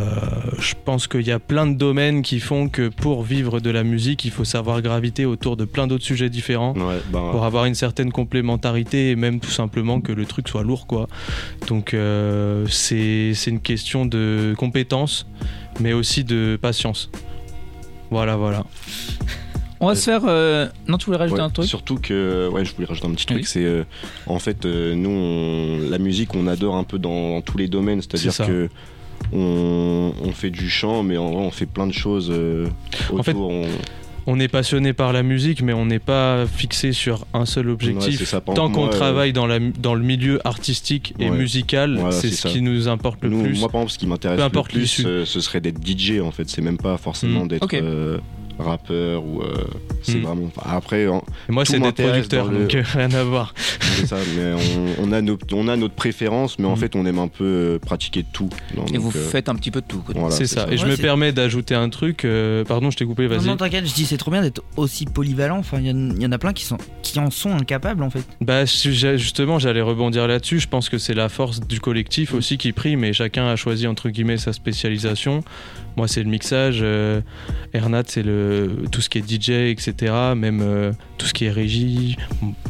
[0.57, 3.83] je pense qu'il y a plein de domaines qui font que pour vivre de la
[3.83, 7.65] musique, il faut savoir graviter autour de plein d'autres sujets différents Ouais, bah, pour avoir
[7.65, 11.07] une certaine complémentarité et même tout simplement que le truc soit lourd quoi.
[11.67, 15.27] Donc euh, c'est une question de compétence
[15.79, 17.11] mais aussi de patience.
[18.11, 18.63] Voilà voilà.
[19.79, 20.21] On va se faire.
[20.25, 23.11] euh, Non, tu voulais rajouter Ouais, un truc Surtout que, ouais, je voulais rajouter un
[23.11, 23.45] petit truc, Oui.
[23.45, 23.83] c'est euh,
[24.25, 27.67] en fait, euh, nous, on- la musique, on adore un peu dans, dans tous les
[27.67, 28.69] domaines, c'est-à-dire que
[29.33, 32.67] on, on fait du chant, mais en vrai, on fait plein de choses euh,
[33.11, 33.19] autour.
[33.19, 33.65] En fait, on-
[34.29, 38.23] On est passionné par la musique mais on n'est pas fixé sur un seul objectif.
[38.25, 38.41] ça.
[38.41, 41.37] Tant qu'on moi, euh, travaille dans, la, dans le milieu artistique et Ouais.
[41.37, 42.49] musical, Voilà, c'est ce ça.
[42.49, 43.59] qui nous importe le nous, plus.
[43.59, 46.19] moi, par exemple, ce qui m'intéresse le plus, euh, ce serait d'être DJ.
[46.21, 47.47] En fait, c'est même pas forcément Mm.
[47.47, 48.17] d'être euh,
[48.59, 49.41] rappeur ou.
[49.41, 49.63] euh,
[50.03, 50.21] c'est Mm.
[50.21, 50.51] vraiment.
[50.63, 53.53] après, en- moi c'est d'être producteur le- donc euh, rien à voir.
[54.05, 54.15] ça.
[54.35, 54.53] Mais
[54.99, 56.77] on, on a nos, on a notre préférence, mais en Mm.
[56.79, 58.49] fait, on aime un peu euh, pratiquer de tout.
[58.75, 60.03] Non, Et donc, vous euh, faites un petit peu de tout.
[60.15, 60.67] voilà, c'est ça.
[60.71, 62.25] Et je me permets d'ajouter un truc.
[62.25, 63.45] euh, pardon, je t'ai coupé, Non, vas-y.
[63.47, 65.57] non, t'inquiète, je dis c'est trop bien d'être aussi polyvalent.
[65.57, 68.03] Enfin, il y, en- il y en a plein qui, sont, qui en sont incapables
[68.03, 68.23] en fait.
[68.41, 70.59] Bah justement, j'allais rebondir là-dessus.
[70.59, 72.37] Je pense que c'est la force du collectif Mm.
[72.37, 75.43] aussi qui prime et chacun a choisi entre guillemets sa spécialisation.
[75.95, 76.79] Moi, c'est le mixage.
[76.81, 77.21] euh,
[77.73, 78.46] Ernat, c'est le
[78.91, 80.13] tout ce qui est DJ, etc.
[80.35, 82.17] Même euh, tout ce qui est régie.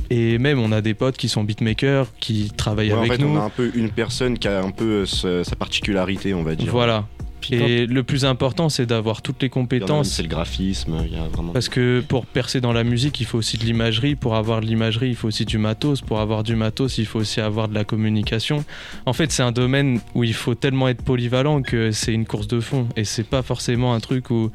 [0.09, 3.17] Et même, on a des potes qui sont beatmakers, qui travaillent Ouais, en avec fait,
[3.19, 3.29] nous.
[3.29, 6.55] on a un peu une personne qui a un peu euh, sa particularité, on va
[6.55, 6.71] dire.
[6.71, 7.05] Voilà.
[7.51, 10.09] Et le plus important, c'est d'avoir toutes les compétences.
[10.09, 11.53] C'est le graphisme, il y a vraiment.
[11.53, 14.15] Parce que pour percer dans la musique, il faut aussi de l'imagerie.
[14.15, 16.01] Pour avoir de l'imagerie, il faut aussi du matos.
[16.01, 18.65] Pour avoir du matos, il faut aussi avoir de la communication.
[19.05, 22.47] En fait, c'est un domaine où il faut tellement être polyvalent que c'est une course
[22.47, 22.87] de fond.
[22.95, 24.51] Et c'est pas forcément un truc où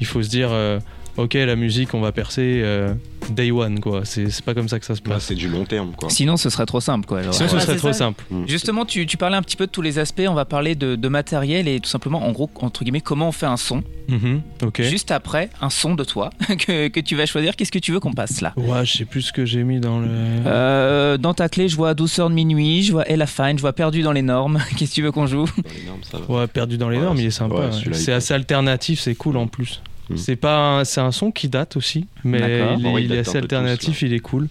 [0.00, 0.78] il faut se dire euh,
[1.16, 2.92] Ok, la musique, on va percer euh,
[3.30, 4.02] day one, quoi.
[4.04, 5.24] C'est pas comme ça que ça se Là, passe.
[5.24, 6.10] c'est du long terme, quoi.
[6.10, 7.06] Sinon, ce serait trop simple.
[7.06, 7.20] Quoi.
[7.20, 7.98] Alors, Sinon, ce serait c'est trop ça.
[8.00, 8.22] simple.
[8.46, 10.22] Justement, tu, tu parlais un petit peu de tous les aspects.
[10.28, 13.32] On va parler de, de matériel et tout simplement, en gros, entre guillemets, comment on
[13.32, 13.82] fait un son.
[14.62, 14.82] Ok.
[14.82, 16.28] Juste après, un son de toi
[16.66, 17.56] que, que tu vas choisir.
[17.56, 18.52] Qu'est-ce que tu veux qu'on passe là?
[18.58, 20.08] Ouais, je sais plus ce que j'ai mis dans le.
[20.10, 23.72] Euh, Dans ta clé, je vois Douceur de minuit, je vois Ella Fine, je vois
[23.72, 24.58] Perdu dans les normes.
[24.76, 25.46] Qu'est-ce que tu veux qu'on joue?
[25.46, 26.34] Dans les normes, ça va.
[26.40, 27.54] Ouais, perdu dans les Ouais, normes, il est sympa.
[27.54, 29.80] ouais, C'est est assez alternatif, c'est cool en plus.
[30.08, 30.16] Mm.
[30.16, 33.06] C'est pas, un- c'est un son qui date aussi, mais il, Bon, est, ouais, il
[33.06, 34.48] il est date assez tous, alternatif, il est cool.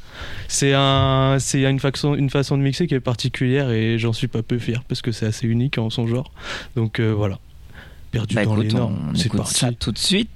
[0.47, 4.27] C'est un, c'est une façon, une façon de mixer qui est particulière et j'en suis
[4.27, 6.31] pas peu fier parce que c'est assez unique en son genre.
[6.75, 7.39] Donc euh, voilà,
[8.11, 9.53] perdu Bah dans écoute, les normes, on c'est parti.
[9.55, 10.29] ça tout de suite.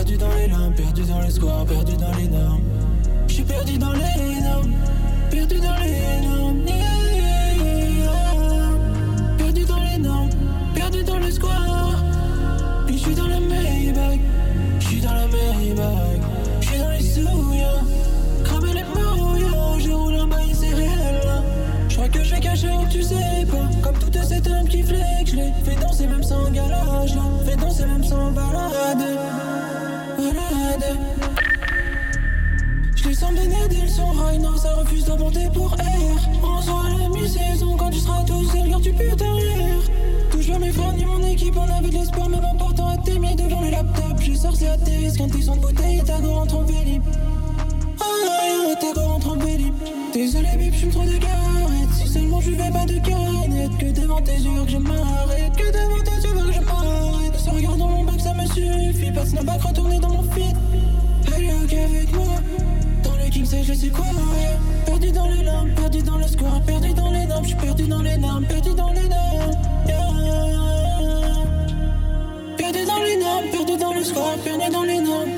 [0.00, 2.62] Perdu dans les lampes, perdu dans les squares, perdu dans les normes.
[3.28, 4.72] Je suis perdu dans les normes,
[5.30, 6.60] perdu dans les normes.
[9.36, 10.30] Perdu dans les normes,
[10.74, 12.02] perdu dans squares.
[12.88, 14.20] Et je suis dans la Maybach,
[14.78, 16.20] je suis dans la Maybach.
[16.62, 21.20] Je suis dans les cramer les je roule en bas et c'est réel.
[21.26, 21.42] là.
[21.90, 23.68] Je crois que je vais cacher où tu sais pas.
[23.82, 27.14] Comme tout cet homme qui flex, je l'ai fait danser même sans galage.
[27.14, 27.22] là.
[27.44, 29.49] Fait danser même sans balade.
[30.50, 30.98] Balade.
[32.96, 33.30] Je les sens
[33.96, 36.62] sont rails, non, ça refuse de monter pour air.
[36.62, 39.80] Sera à la mi-saison quand tu seras tout seul, car tu peux derrière.
[40.30, 42.96] Touche pas mes frères ni mon équipe, on avait de l'espoir, même en portant à
[42.98, 44.20] tes mis devant le laptop.
[44.20, 47.02] J'ai sorti à tes quand ils sont de bouteille, ta go en vélib.
[48.00, 49.74] Oh non, ta go rentre en vélib.
[50.12, 51.18] Désolé, bip, j'fume trop de.
[51.94, 55.66] Si seulement je vais pas de canette, que devant tes yeux que je m'arrête, que
[55.72, 57.38] devant tes yeux que je m'arrête.
[57.38, 59.10] Se regarde dans mon ça me suffit.
[59.12, 60.56] Pas de snapback, retourner dans mon feed.
[61.36, 62.24] Elle est avec moi.
[63.02, 64.04] Dans le king size, je sais quoi.
[64.84, 67.44] Perdu dans les lampes, perdu dans le square, perdu dans les normes.
[67.44, 69.56] J'suis perdu dans les normes, perdu dans les normes.
[72.56, 75.30] Perdu dans les normes, perdu dans le square, perdu dans les normes.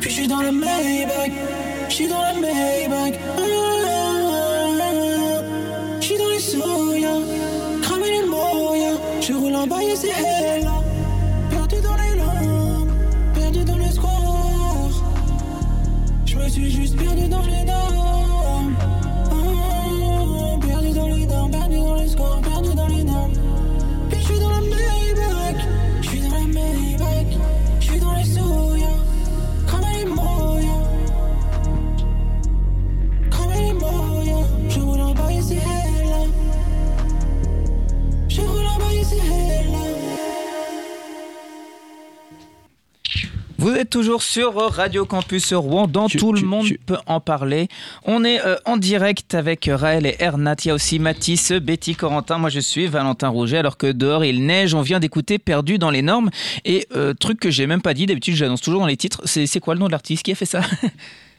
[0.00, 1.32] Puis j'suis dans la Maybach,
[1.88, 3.14] j'suis dans la Maybach.
[6.00, 7.22] J'suis dans les souillants,
[7.82, 8.98] cramer les moyens.
[9.20, 10.12] Je roule en bas et c'est
[43.94, 47.68] toujours sur Radio Campus Rouen, dans Tu- tout le monde tu- peut en parler.
[48.04, 50.56] On est euh, en direct avec Raël et Ernat.
[50.64, 52.38] Il y a aussi Mathis, Betty, Corentin.
[52.38, 54.74] Moi je suis Valentin Rouget, alors que dehors il neige.
[54.74, 56.30] On vient d'écouter Perdu dans les normes.
[56.64, 59.46] Et euh, truc que j'ai même pas dit, d'habitude j'annonce toujours dans les titres, c'est
[59.46, 60.62] c'est quoi le nom de l'artiste qui a fait ça?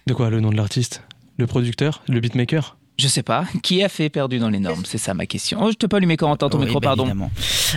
[0.08, 1.04] De quoi le nom de l'artiste?
[1.38, 2.04] Le producteur?
[2.08, 2.78] Le beatmaker?
[2.98, 3.46] Je sais pas.
[3.62, 4.84] Qui a fait Perdu dans les normes?
[4.86, 5.60] C'est ça ma question.
[5.62, 7.30] Oh, je te pas allumé Corentin, ton Oui, micro, bah, pardon.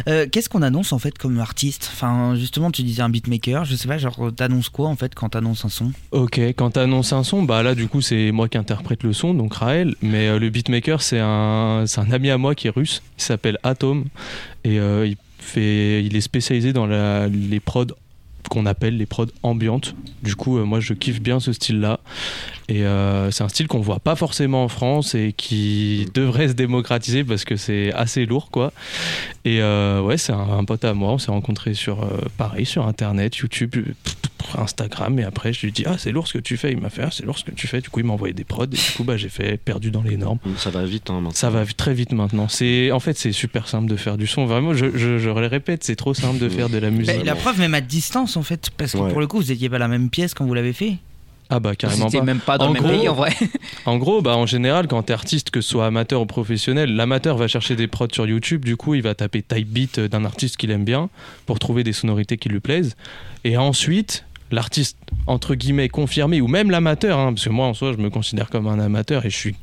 [0.07, 1.91] Euh, Qu'est-ce qu'on annonce en fait comme artiste?
[1.93, 3.65] Enfin, justement, tu disais un beatmaker.
[3.65, 5.91] Je sais pas, genre, t'annonces quoi en fait quand t'annonces un son?
[6.13, 9.35] Ok, quand t'annonces un son, bah là du coup c'est moi qui interprète le son,
[9.35, 12.71] donc Raël, mais euh, le beatmaker c'est un, c'est un ami à moi qui est
[12.71, 14.05] russe, il s'appelle Atom,
[14.65, 17.87] et euh, il, fait, il est spécialisé dans la, les prods
[18.49, 19.95] qu'on appelle les prods ambiantes.
[20.23, 22.01] Du coup, euh, moi je kiffe bien ce style-là.
[22.69, 26.53] Et euh, c'est un style qu'on voit pas forcément en France et qui devrait se
[26.53, 28.73] démocratiser parce que c'est assez lourd, quoi.
[29.45, 31.13] Et euh, ouais, c'est un, pote à moi.
[31.13, 32.07] On s'est rencontrés sur,
[32.37, 33.75] pareil, sur Internet, YouTube,
[34.57, 35.19] Instagram.
[35.19, 36.73] Et après, je lui dis, ah, c'est lourd ce que tu fais.
[36.73, 37.81] Il m'a fait, ah, c'est lourd ce que tu fais.
[37.81, 38.65] Du coup, il m'a envoyé des prods.
[38.65, 40.39] Et du coup, bah, j'ai fait perdu dans les normes.
[40.57, 41.31] Ça va vite, hein, maintenant.
[41.33, 42.49] Ça va très vite maintenant.
[42.49, 44.47] C'est, en fait, c'est super simple de faire du son.
[44.47, 47.17] Vraiment, je, je, je le répète, c'est trop simple de faire de la musique.
[47.17, 49.11] Bah, La preuve, même à distance en fait, parce que Ouais.
[49.11, 50.95] pour le coup, vous étiez pas la même pièce quand vous l'avez fait.
[51.51, 52.25] Ah bah carrément C'était pas.
[52.27, 53.33] même pas dans En le même gros- pays en vrai.
[53.87, 57.39] En gros, bah, en général, quand t'es artiste, que ce soit amateur ou professionnel, l'amateur
[57.39, 60.59] va chercher des prods sur YouTube, du coup, il va taper type beat d'un artiste
[60.59, 61.09] qu'il aime bien
[61.47, 62.97] pour trouver des sonorités qui lui plaisent.
[63.45, 67.93] Et ensuite, l'artiste, entre guillemets, confirmé, ou même l'amateur, hein, parce que moi, en soi,
[67.93, 69.57] je me considère comme un amateur et je suis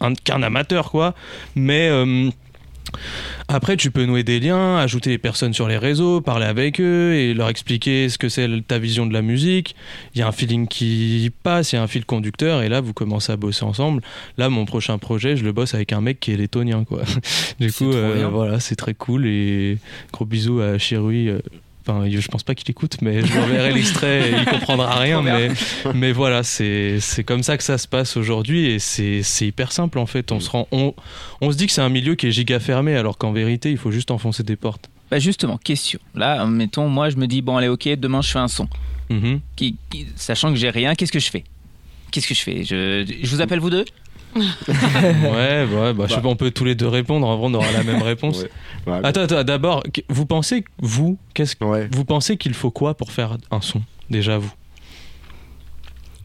[0.00, 1.14] un- qu'un amateur, quoi.
[1.54, 1.88] Mais.
[1.90, 2.30] euh,
[3.48, 7.14] après, tu peux nouer des liens, ajouter les personnes sur les réseaux, parler avec eux
[7.14, 9.76] et leur expliquer ce que c'est ta vision de la musique.
[10.14, 12.80] Il y a un feeling qui passe, il y a un fil conducteur, et là,
[12.80, 14.00] vous commencez à bosser ensemble.
[14.38, 17.02] Là, mon prochain projet, je le bosse avec un mec qui est lettonien, quoi.
[17.60, 19.76] Du coup, euh, voilà, c'est très cool et
[20.12, 21.28] gros bisous à Chirui.
[21.88, 25.22] Enfin, je pense pas qu'il écoute, mais je lui enverrai l'extrait et il comprendra rien.
[25.22, 25.48] Mais,
[25.94, 29.98] mais voilà, c'est c'est comme ça que ça se passe aujourd'hui et c'est hyper simple
[29.98, 30.30] en fait.
[30.30, 30.94] On se, rend, on,
[31.40, 33.78] on se dit que c'est un milieu qui est giga fermé alors qu'en vérité, il
[33.78, 34.90] faut juste enfoncer des portes.
[35.10, 35.98] Bah justement, question.
[36.14, 38.68] Là, mettons, moi je me dis, bon allez ok, demain je fais un son.
[39.08, 39.40] Mhm.
[39.56, 41.44] Qui, qui- sachant que j'ai rien, qu'est-ce que je fais?
[42.10, 42.64] Qu'est-ce que je fais?
[42.64, 43.86] Je, je vous appelle vous deux?
[44.36, 47.26] ouais, ouais, bah, je sais pas, on peut tous les deux répondre.
[47.26, 48.42] En vrai, on aura la même réponse.
[48.42, 48.92] Ouais.
[48.92, 49.00] Ouais.
[49.04, 51.88] Attends, attends, d'abord, vous pensez, vous, qu'est-ce que Ouais.
[51.92, 54.50] vous pensez qu'il faut quoi pour faire un son Déjà, vous?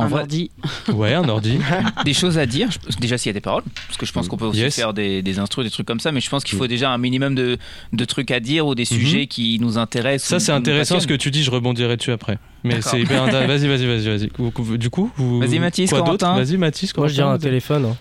[0.03, 0.51] Un vrai, ordi.
[0.93, 1.59] Ouais, un ordi.
[2.05, 2.69] des choses à dire.
[2.71, 4.75] je- Déjà s'il y a des paroles, parce que je pense qu'on peut aussi Yes.
[4.75, 6.97] faire des, des instrus, des trucs comme ça, mais je pense qu'il faut déjà un
[6.97, 7.57] minimum de,
[7.91, 10.29] de trucs à dire ou des sujets qui nous intéressent.
[10.29, 12.37] Ça, c'est intéressant ce que tu dis, je rebondirai dessus après.
[12.63, 13.47] Mais c'est hyper intéressant.
[13.67, 15.39] Vas-y, vas-y, vas-y, Du coup, vous.
[15.39, 16.25] Vas-y, Mathis, quoi d'autre.
[16.25, 17.85] Vas-y, Mathis, Moi, je dirais un téléphone.
[17.85, 17.97] hein.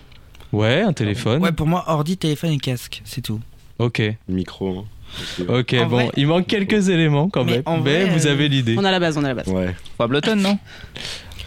[0.51, 1.41] Ouais, un téléphone.
[1.41, 3.39] Ouais, pour moi, ordi, téléphone et casque, c'est tout.
[3.79, 4.79] Ok, Micro.
[4.79, 5.43] hein.
[5.47, 7.63] ok, En bon, vrai- il manque quelques éléments quand Mais même.
[7.65, 8.75] en mais vrai, vous euh, avez l'idée.
[8.77, 9.47] On a la base, on a la base.
[9.47, 9.75] Ouais.
[9.97, 10.57] Faut Ableton, non?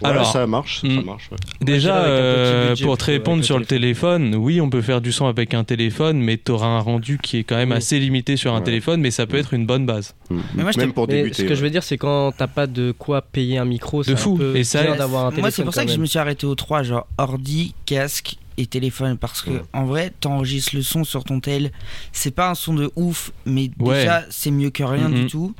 [0.01, 1.01] Ouais, Alors, ça marche, ça hmm.
[1.05, 1.29] marche.
[1.31, 1.37] ouais.
[1.61, 5.25] Déjà, euh, budget, pour te répondre sur le téléphone, oui, on peut faire du son
[5.25, 7.77] avec un téléphone, mais tu auras un rendu qui est quand même Oui.
[7.77, 8.63] assez limité sur un Ouais.
[8.63, 10.13] téléphone, mais ça peut être une bonne base.
[10.29, 10.39] Hmm.
[10.55, 11.43] Mais moi, je Même te- pour Mais débuter.
[11.43, 14.11] ce que je veux dire, c'est quand t'as pas de quoi payer un micro, c'est
[14.11, 14.35] De un fou.
[14.37, 15.41] peu Et ça- bien d'avoir un téléphone.
[15.41, 18.65] Moi, c'est pour ça que je me suis arrêté aux trois, genre ordi, casque et
[18.67, 19.17] téléphone.
[19.17, 19.61] Parce que Ouais.
[19.73, 21.71] en vrai, t'enregistres le son sur ton tel.
[22.11, 23.99] C'est pas un son de ouf, mais Ouais.
[23.99, 25.55] déjà, c'est mieux que rien du tout.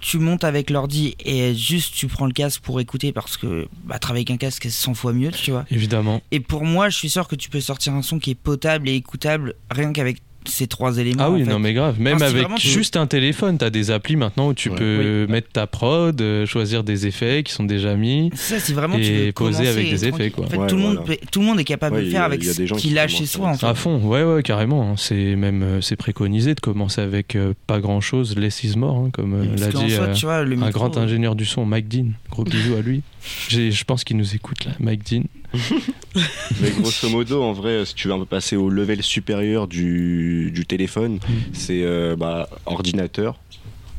[0.00, 3.98] Tu montes avec l'ordi et juste tu prends le casque pour écouter parce que bah,
[3.98, 5.64] travailler avec un casque c'est 100 fois mieux, tu vois.
[5.70, 6.22] Évidemment.
[6.30, 8.88] Et pour moi, je suis sûr que tu peux sortir un son qui est potable
[8.88, 11.22] et écoutable rien qu'avec ces trois éléments.
[11.24, 11.50] Ah oui, en fait.
[11.50, 12.00] non mais grave.
[12.00, 14.70] Même Enfin, si avec vraiment tu- juste un téléphone, t'as des applis maintenant où tu
[14.70, 14.76] Ouais.
[14.76, 18.30] peux mettre ta prod, euh, choisir des effets qui sont déjà mis.
[18.34, 20.46] Ça, c'est vraiment tu Et veux poser avec des effets, quoi.
[20.46, 21.06] En fait, Ouais, tout, le monde voilà.
[21.16, 22.46] peut- tout le monde est capable Ouais, de le il y faire a- avec il
[22.46, 23.48] y a des ce gens qui qu'il a chez soi.
[23.48, 23.66] En fait.
[23.66, 24.90] À fond, ouais, ouais, carrément.
[24.90, 24.94] hein.
[24.96, 28.96] C'est même euh, c'est préconisé de commencer avec euh, pas grand chose, less is more,
[29.06, 32.06] hein, comme l'a dit euh, tu vois, un grand ingénieur du son, Mike Dean.
[32.30, 33.02] Gros bisous à lui.
[33.48, 35.22] J'ai- Je pense qu'il nous écoute là, Mike Dean.
[36.60, 40.50] Mais grosso modo, en vrai, si tu veux un peu passer au level supérieur du,
[40.52, 41.18] du téléphone,
[41.52, 43.36] c'est euh, bah, ordinateur.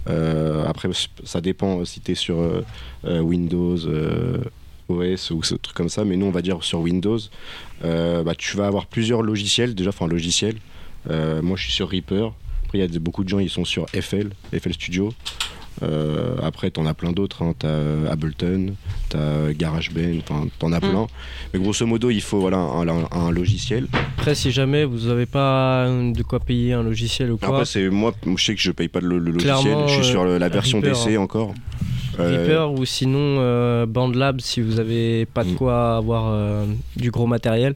[0.10, 0.90] Euh, après,
[1.24, 3.78] ça dépend si tu es sur euh, Windows,
[4.90, 6.06] OS ou ce truc comme ça.
[6.06, 7.20] Mais nous, on va dire sur Windows,
[7.84, 9.76] bah, tu vas avoir plusieurs logiciels.
[9.76, 10.56] Déjà, enfin, logiciel.
[11.10, 12.34] Euh, moi, je suis sur Reaper.
[12.66, 15.14] Après, il y a beaucoup de gens, ils sont sur FL, FL Studio.
[15.84, 17.42] Euh, après, t'en as plein d'autres.
[17.44, 17.54] Hein.
[17.58, 18.74] T'as Ableton,
[19.10, 20.90] t'as GarageBand, enfin, t'en as Mm.
[20.92, 21.08] plein.
[21.54, 23.88] Mais grosso modo, il faut voilà, un, un- un logiciel.
[24.18, 27.90] Après, si jamais vous n'avez pas de quoi payer un logiciel ou quoi, Après, c'est
[27.90, 29.56] moi, je sais que je paye pas le, le logiciel.
[29.62, 31.22] Clairement, je suis sur le- la euh, version Reaper, d'essai hein.
[31.22, 31.54] encore.
[32.20, 35.56] Euh, Reaper ou sinon euh, BandLab si vous avez pas de Mm.
[35.56, 36.66] quoi avoir euh,
[36.98, 37.74] du gros matériel.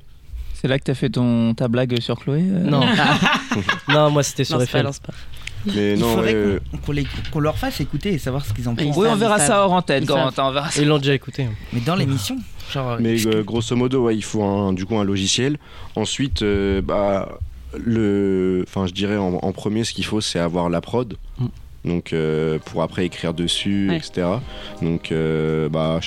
[0.54, 2.82] C'est là que t'as fait ton, ta blague sur Chloé euh Non.
[3.90, 5.14] non, moi c'était sur Lance pas, pas.
[5.74, 6.60] Mais Il non, faudrait ouais, euh,
[7.32, 8.96] qu'on- leur fasse écouter et savoir ce qu'ils en pensent.
[8.98, 10.82] Oui, on verra ça hors antenne, Ils Corentin, on verra ça.
[10.82, 11.48] Ils l'ont déjà écouté.
[11.74, 12.38] Mais dans l'émission,
[12.72, 12.98] genre.
[13.00, 15.58] Mais euh, grosso modo, ouais, il faut un, du coup un logiciel.
[15.96, 17.30] Ensuite, euh, bah,
[17.78, 21.16] le, enfin, je dirais en, en premier, ce qu'il faut, c'est avoir la prod.
[21.40, 21.46] Mm.
[21.86, 23.98] Donc, euh, pour après écrire dessus, Ouais.
[23.98, 24.28] etc.
[24.82, 26.00] Donc, euh, bah,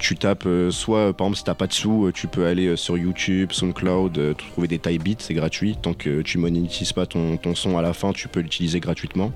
[0.00, 2.68] tu tapes euh, soit, par exemple, si t'as pas de sous, euh, tu peux aller
[2.68, 5.76] euh, sur YouTube, SoundCloud, euh, trouver des type beats, c'est gratuit.
[5.80, 9.30] Tant que tu monétises pas ton, son à la fin, tu peux l'utiliser gratuitement.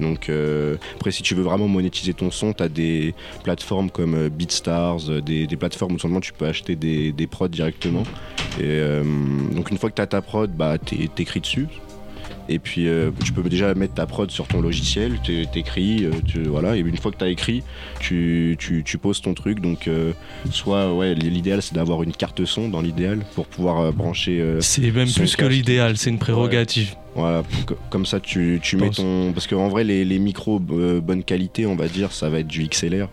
[0.00, 4.28] Donc, euh, après, si tu veux vraiment monétiser ton son, t'as des plateformes comme euh,
[4.28, 8.02] BeatStars, euh, des, plateformes où seulement tu peux acheter des, prods directement.
[8.60, 9.04] Euh,
[9.54, 11.68] donc une fois que tu as ta prod, bah, t'é- t'écris dessus.
[12.48, 16.10] Et puis euh, tu peux déjà mettre ta prod sur ton logiciel, t'é- t'écris, euh,
[16.26, 16.76] tu, voilà.
[16.76, 17.62] Et une fois que tu as écrit,
[18.00, 19.60] tu, tu, tu poses ton truc.
[19.60, 20.12] Donc euh,
[20.50, 24.40] soit ouais, l'idéal c'est d'avoir une carte son dans l'idéal pour pouvoir euh, brancher.
[24.40, 26.94] euh, C'est même plus que l'idéal, c'est une prérogative.
[27.14, 28.96] voilà, que- comme ça tu, tu mets pense.
[28.96, 29.32] ton.
[29.32, 32.48] Parce qu'en vrai les, les micros euh, bonne qualité, on va dire, ça va être
[32.48, 33.08] du XLR.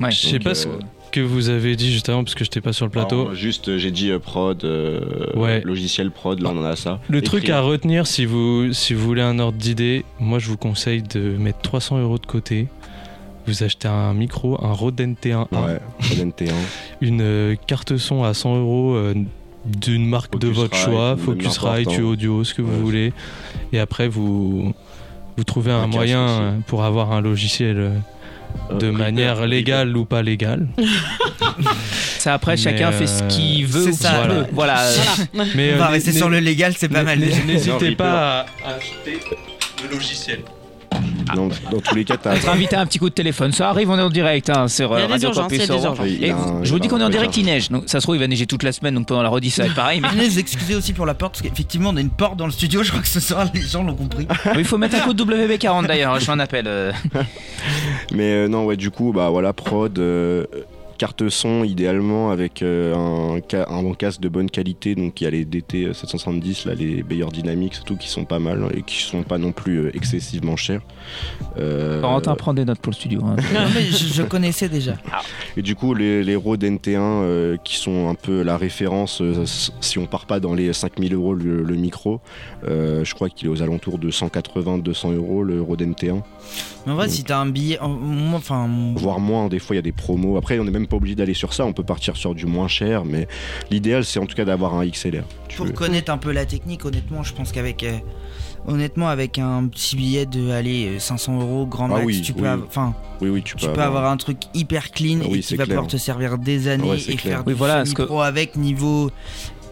[0.00, 0.10] Ouais.
[0.10, 0.68] Je sais pas euh, ce
[1.10, 3.34] que vous avez dit juste avant parce que j'étais pas sur le plateau.
[3.34, 5.00] Juste euh, j'ai dit euh, prod, euh,
[5.34, 5.60] Ouais.
[5.62, 7.00] logiciel prod, là on en a ça.
[7.08, 10.56] Le truc à retenir si vous, si vous voulez un ordre d'idée, moi je vous
[10.56, 12.68] conseille de mettre 300 euros de côté.
[13.46, 16.52] Vous achetez un micro, un Rode NT1, Ouais, Rode NT1.
[17.00, 18.96] une euh, carte son à 100 euros
[19.64, 23.12] d'une marque de votre Focusrite, choix, Focusrite, audio, ce que vous voulez.
[23.72, 24.72] Et après vous,
[25.36, 27.92] vous trouvez un, moyen pour avoir un logiciel
[28.78, 30.66] de Euh, manière Reaper, légale ou pas légale.
[32.18, 34.10] Ça, après, Mais, chacun fait ce euh, qu'il veut c'est ou ça.
[34.12, 34.34] Voilà.
[34.34, 34.46] veut.
[34.52, 34.80] Voilà.
[34.82, 34.96] euh,
[35.54, 37.18] Mais On euh, va n'hé- rester sur le légal, c'est pas mal.
[37.18, 39.18] N'hésitez pas à acheter
[39.82, 40.40] le logiciel.
[41.36, 42.34] Dans, dans tous les cas, t'as.
[42.34, 44.66] Être invité à un petit coup de téléphone, ça arrive, on est en direct hein,
[44.66, 45.60] sur Il y a euh, Radio Campus
[46.20, 47.70] Et un- je vous dis qu'on est en direct, il neige.
[47.70, 49.62] Donc, ça se trouve, il va neiger toute la semaine, donc pendant la redis, ça
[49.62, 50.00] va être pareil.
[50.02, 52.52] Mais Les excuser aussi pour la porte, parce qu'effectivement, on a une porte dans le
[52.52, 54.26] studio, je crois que ce soir, les gens l'ont compris.
[54.58, 56.64] il faut mettre un coup de WB40 d'ailleurs, je fais un appel.
[56.66, 56.90] euh.
[58.12, 60.44] Mais euh, non, ouais, du coup, bah voilà, prod, euh,
[61.00, 64.94] carte son idéalement avec euh, un, un bon casque de bonne qualité.
[64.94, 68.38] Donc il y a les DT 770, là, les Bayer Dynamics, tout qui sont pas
[68.38, 70.82] mal et qui sont pas non plus euh, excessivement chers.
[71.56, 73.22] Euh, Corentin prend des notes pour le studio.
[73.24, 73.36] hein.
[73.54, 74.92] Non, mais je, je connaissais déjà.
[75.56, 79.44] Et du coup, les, les Rode NT1 euh, qui sont un peu la référence, euh,
[79.80, 82.20] si on part pas dans les 5000 euros le, le micro,
[82.68, 86.20] euh, je crois qu'il est aux alentours de 180-200 euros le Rode NT1,
[86.84, 87.14] Mais en vrai, Donc.
[87.14, 87.78] si t'as un billet.
[87.80, 88.68] Enfin.
[88.96, 89.48] voire moins.
[89.48, 90.36] Des fois, il y a des promos.
[90.36, 92.68] Après, on n'est même pas obligé d'aller sur ça, on peut partir sur du moins
[92.68, 93.26] cher, mais
[93.70, 95.22] l'idéal, c'est en tout cas d'avoir un XLR.
[95.48, 95.72] Tu Pour veux.
[95.72, 97.82] connaître un peu la technique, honnêtement, je pense qu'avec.
[97.84, 97.92] euh,
[98.68, 102.34] honnêtement, avec un petit billet de aller euh, 500 euros, grand Ah max, oui, tu
[102.34, 105.38] peux, enfin, Oui, oui, tu peux, tu peux avoir un truc hyper clean Ah oui,
[105.38, 105.76] et qui va clair.
[105.76, 107.36] pouvoir te servir des années Ouais, et clair.
[107.36, 109.10] faire Oui, du voilà, ce que- pro avec niveau.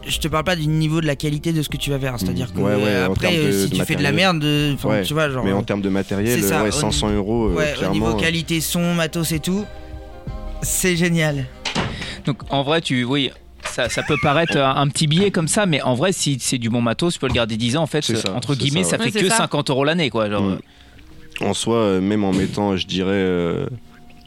[0.07, 2.15] Je te parle pas du niveau de la qualité de ce que tu vas faire,
[2.17, 4.43] c'est-à-dire que Ouais, ouais, euh, en après, euh, si de tu fais de la merde,
[4.43, 5.43] euh, Ouais, tu vois, genre.
[5.45, 7.91] Mais en euh, termes de matériel, c'est ça, ouais, au 500 euros, euh, ouais, au
[7.91, 9.65] niveau qualité son, matos et tout,
[10.61, 11.45] c'est génial.
[12.25, 13.31] Donc en vrai, tu, oui,
[13.65, 16.57] ça, ça peut paraître un, un petit billet comme ça, mais en vrai, si c'est
[16.57, 17.83] du bon matos, tu peux le garder 10 ans.
[17.83, 19.37] En fait, C'est ça, entre guillemets, ça, fait Ouais, que ça.
[19.37, 20.29] 50 euros l'année, quoi.
[20.29, 20.59] Genre, Mm.
[21.41, 23.65] euh, En soi, euh, même en mettant, je dirais, euh,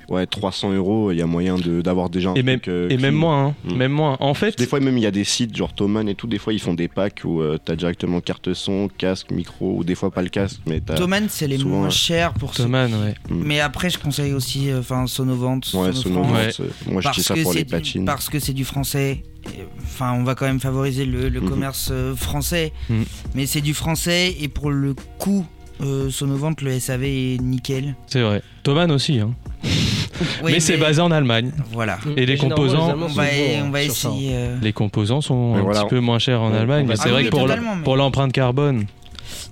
[0.08, 2.88] ouais, 300 euros, il y a moyen de- d'avoir déjà un Et même, truc, euh,
[2.90, 3.54] et même moins, hein.
[3.64, 3.74] Mm.
[3.76, 4.16] même moins.
[4.20, 6.26] En fait, Des fois, même, il y a des sites genre Thomann et tout.
[6.26, 9.84] Des fois, ils font des packs où euh, t'as directement carte son, casque, micro, ou
[9.84, 10.94] des fois pas le casque, mais t'as.
[10.94, 12.64] Thomann, c'est les souvent, moins chers pour ceux.
[12.64, 13.14] Thomann, ouais.
[13.30, 16.52] Mais après, je conseille aussi, euh, enfin, Sonovant, Ouais, Sonofrance, Sonovant, Ouais.
[16.52, 18.04] c'est- moi, je parce dis ça que pour c'est les du- patchines.
[18.04, 19.22] Parce que c'est du français.
[19.82, 21.48] Enfin, on va quand même favoriser le, le Mhm.
[21.48, 23.04] commerce euh, français, Mhm.
[23.34, 25.44] mais c'est du français et pour le coût.
[25.80, 27.96] Euh, Sonovant, le SAV est nickel.
[28.06, 28.40] C'est vrai.
[28.62, 29.34] Thomann aussi, hein.
[30.42, 31.52] Oui, mais c'est basé en Allemagne.
[31.72, 31.98] Voilà.
[32.16, 33.24] Et les composants- On va,
[33.64, 34.30] on va essayer.
[34.34, 35.80] euh, Les composants sont Mais un voilà.
[35.82, 37.96] petit peu moins chers en Ouais, Allemagne, mais va c'est Ah vrai oui, que pour,
[37.96, 38.84] l'empreinte carbone,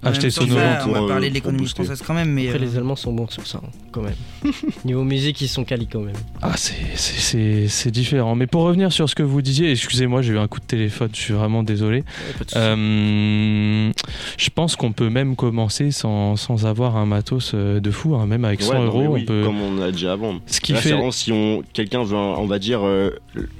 [0.02, 0.54] acheter Sonovant.
[0.60, 2.48] ça, On va euh, parler de l'économie française quand même, mais.
[2.48, 4.14] Après, euh, les Allemands sont bons sur ça, hein, quand même.
[4.84, 6.14] Niveau musique, ils sont quali quand même.
[6.42, 8.34] Ah, c'est- c'est c'est- c'est différent.
[8.34, 11.10] Mais pour revenir sur ce que vous disiez, excusez-moi, j'ai eu un coup de téléphone,
[11.12, 12.02] je suis vraiment désolé.
[12.56, 13.90] Euh,
[14.36, 18.26] je pense qu'on peut même commencer sans, sans avoir un matos euh, de fou, hein,
[18.26, 19.00] même avec 100 Ouais, non, euros.
[19.02, 19.42] mais oui, on peut...
[19.44, 20.38] Comme on a dit avant.
[20.46, 20.92] Ce qui Là, fait.
[20.92, 23.10] vraiment si on, quelqu'un veut, un- on va dire, euh,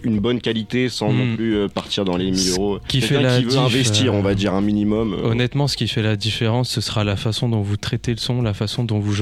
[0.03, 1.17] une bonne qualité sans Hmm.
[1.19, 2.79] non plus euh, partir dans les 1000 Ce euros.
[2.87, 5.15] qui fait la qui veut diff, investir, euh, on va dire un minimum.
[5.15, 6.30] euh, Honnêtement, ce qui fait la différence,
[6.65, 9.13] ce sera la façon dont vous traitez le son, la façon dont vous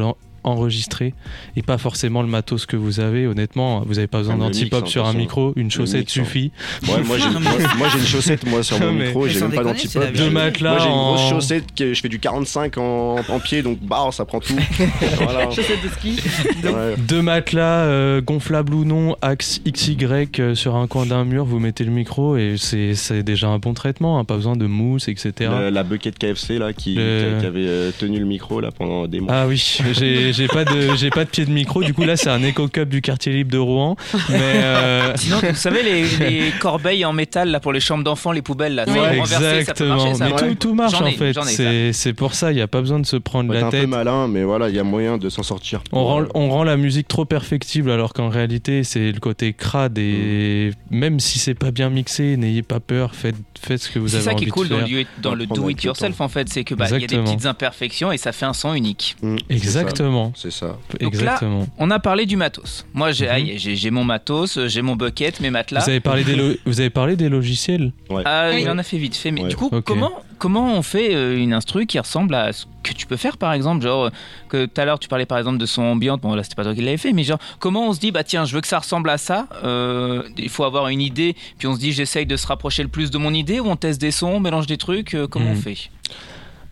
[0.45, 1.15] enregistrer
[1.57, 3.27] et pas forcément le matos que vous avez.
[3.27, 5.17] Honnêtement, vous avez pas besoin le d'anti-pop mix, sur un 100%.
[5.17, 6.09] micro, une chaussette hein.
[6.09, 6.51] suffit.
[6.89, 9.65] Ouais, moi, j'ai, moi, moi, j'ai une chaussette moi sur mon micro, j'ai même pas
[9.65, 10.05] d'anti-pop.
[10.15, 13.39] Deux matelas Moi j'ai une grosse en- chaussette que je fais du 45 en, en
[13.41, 14.57] pied donc bah ça prend tout.
[15.21, 15.51] voilà.
[15.51, 16.21] Chaussettes de ski.
[16.65, 16.95] Ouais.
[16.99, 19.97] Deux matelas, euh, gonflables ou non, axe XY
[20.39, 23.59] euh, sur un coin d'un mur, vous mettez le micro et c'est c'est déjà un
[23.59, 25.51] bon traitement, hein, pas besoin de mousse, etc.
[25.59, 29.07] Le- la bucket KFC là qui, Le- qui avait euh, tenu le micro là pendant
[29.07, 29.33] des mois.
[29.33, 31.83] Ah oui, j'ai j'ai pas de j'ai pas de pied de micro.
[31.83, 33.97] Du coup là c'est un Eco Cup du quartier libre de Rouen.
[34.31, 38.33] Mais euh, Sinon, vous savez, les, les corbeilles en métal là, pour les chambres d'enfants,
[38.33, 39.97] les poubelles, là, Ouais, c'est renversé, ça peut exactement.
[39.97, 40.49] marcher, ça mais ouais.
[40.51, 41.33] tout, tout marche en fait.
[41.45, 42.53] C'est c'est pour ça.
[42.53, 43.89] Il y a pas besoin de se prendre Ouais, la un peu tête.
[43.89, 45.83] malin mais voilà il y a moyen de s'en sortir.
[45.93, 49.99] On rend, on rend la musique trop perfectible alors qu'en réalité c'est le côté crade
[49.99, 53.35] et même si c'est pas bien mixé, n'ayez pas peur, faites,
[53.65, 54.87] faites ce que vous C'est avez ça envie qui est cool de dans le,
[55.21, 57.19] dans le Apprendre do it yourself en fait, c'est que bah, il y a des
[57.19, 59.17] petites imperfections et ça fait un son unique.
[59.23, 60.67] Mm, c'est Exactement, ça, C'est ça.
[60.67, 61.67] Donc là, exactement.
[61.79, 62.87] On a parlé du matos.
[62.95, 63.33] Moi, j'ai Mhm.
[63.33, 65.81] aïe, j'ai mon matos, j'ai mon bucket, mes matelas.
[65.81, 67.93] Vous avez parlé des lo- vous avez parlé des logiciels?
[68.25, 68.63] Ah, Oui.
[68.63, 69.31] il en a fait vite fait.
[69.31, 69.49] Mais Ouais.
[69.49, 73.07] du coup, comment, comment on fait euh, une instru qui ressemble à ce que tu
[73.07, 73.83] peux faire par exemple?
[73.85, 74.11] Genre, euh,
[74.49, 76.21] que tout à l'heure tu parlais par exemple de son ambiante.
[76.23, 78.25] Bon, là c'était pas toi qui l'avais fait, mais genre, comment on se dit, bah
[78.25, 81.67] tiens, je veux que ça ressemble à ça Euh, Il faut avoir une idée, puis
[81.69, 84.01] on se dit, j'essaye de se rapprocher le plus de mon idée, ou on teste
[84.01, 85.57] des sons, on mélange des trucs, euh, comment on Mhm.
[85.63, 85.91] fait?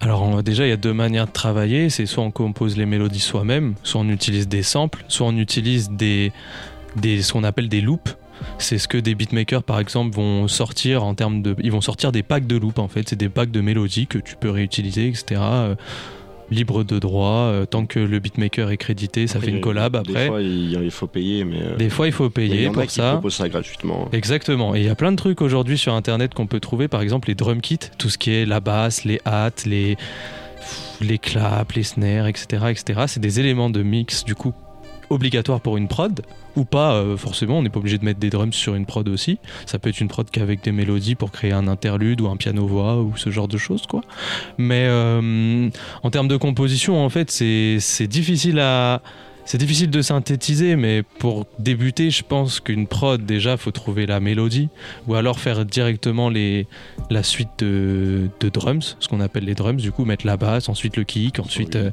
[0.00, 2.84] Alors on- déjà il y a deux manières de travailler, c'est soit on compose les
[2.86, 6.32] mélodies soi-même, soit on utilise des samples, soit on utilise des,
[6.96, 8.14] des ce qu'on appelle des loops.
[8.58, 12.12] C'est ce que des beatmakers par exemple vont sortir en termes de, ils vont sortir
[12.12, 15.08] des packs de loops en fait, c'est des packs de mélodies que tu peux réutiliser,
[15.08, 15.40] etc.
[15.42, 15.74] euh,
[16.50, 19.58] libre de droit, euh, tant que le beatmaker est crédité, ça Après, fait une il
[19.58, 20.26] y a- collab Des après.
[20.28, 21.60] fois il, faut payer mais.
[21.60, 23.12] euh, Des fois il faut y payer en a pour qui ça.
[23.14, 24.08] proposent ça gratuitement.
[24.12, 24.74] Exactement.
[24.76, 27.28] Et il y a plein de trucs aujourd'hui sur internet qu'on peut trouver, par exemple
[27.28, 29.96] les drum kits, tout ce qui est la basse, les hats, les,
[31.00, 32.66] les claps, les snares, etc.
[32.70, 33.00] etc.
[33.08, 34.54] C'est des éléments de mix du coup
[35.10, 36.22] obligatoires pour une prod
[36.56, 39.06] ou pas euh, forcément on n'est pas obligé de mettre des drums sur une prod
[39.08, 39.38] aussi.
[39.66, 42.66] Ça peut être une prod qu'avec des mélodies pour créer un interlude ou un piano
[42.66, 44.00] voix ou ce genre de choses quoi.
[44.58, 45.68] Mais euh,
[46.02, 49.02] en termes de composition en fait c'est difficile à
[49.46, 54.20] c'est difficile de synthétiser, mais pour débuter, je pense qu'une prod, déjà, faut trouver la
[54.20, 54.68] mélodie,
[55.06, 56.66] ou alors faire directement les,
[57.10, 60.68] la suite de, de drums, ce qu'on appelle les drums, du coup, mettre la basse,
[60.68, 61.90] ensuite le kick, ensuite euh,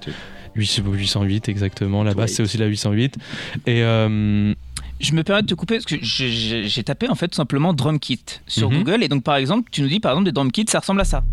[0.56, 3.18] 808 exactement, la basse c'est aussi la 808.
[3.68, 4.54] Et euh,
[5.00, 8.00] Je me permets de te couper parce que j'ai- tapé en fait tout simplement drum
[8.00, 8.78] kit sur Mhm.
[8.84, 11.02] Google et donc par exemple tu nous dis par exemple des drum kits ça ressemble
[11.02, 11.24] à ça.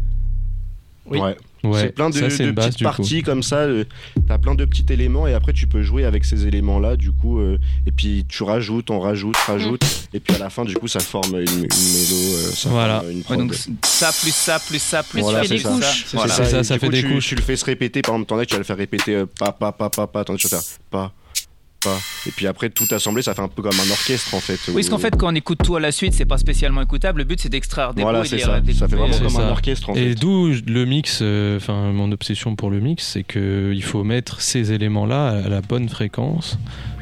[1.10, 1.18] Oui.
[1.18, 1.36] Ouais.
[1.64, 2.84] ouais, c'est plein de, ça, de base, petites coup.
[2.84, 3.56] parties comme ça.
[3.56, 3.84] euh,
[4.28, 7.38] T'as plein de petits éléments et après tu peux jouer avec ces éléments-là du coup.
[7.40, 9.82] euh, et puis tu rajoutes, on rajoute, rajoute.
[10.14, 11.68] Et puis à la fin du coup ça forme une, une mélo.
[11.68, 13.00] euh, ça Voilà.
[13.00, 13.54] forme une Ouais, donc
[13.84, 15.68] ça plus ça plus ça plus Voilà, tu fais des ça.
[15.70, 16.04] couches.
[16.06, 16.32] C'est Voilà.
[16.34, 16.60] ça.
[16.60, 17.26] et ça du fait coup, des tu, couches.
[17.26, 19.26] Tu le fais se répéter, par exemple, t'en as, tu vas le faire répéter euh,
[19.26, 21.12] pas, pas, pas, pas, pas, attends, tu vas faire pas,
[21.82, 21.98] pas.
[22.26, 24.58] Et puis après, tout assemblé, ça fait un peu comme un orchestre en fait.
[24.68, 27.18] Oui, parce qu'en fait quand on écoute tout à la suite c'est pas spécialement écoutable.
[27.18, 28.60] Le but c'est d'extraire des voilà, mots et ça.
[28.78, 30.14] Ça fait vraiment comme un orchestre en Et fait.
[30.14, 34.40] d'où le mix, euh, enfin mon obsession pour le mix, c'est que il faut mettre
[34.40, 36.58] ces éléments-là à la bonne fréquence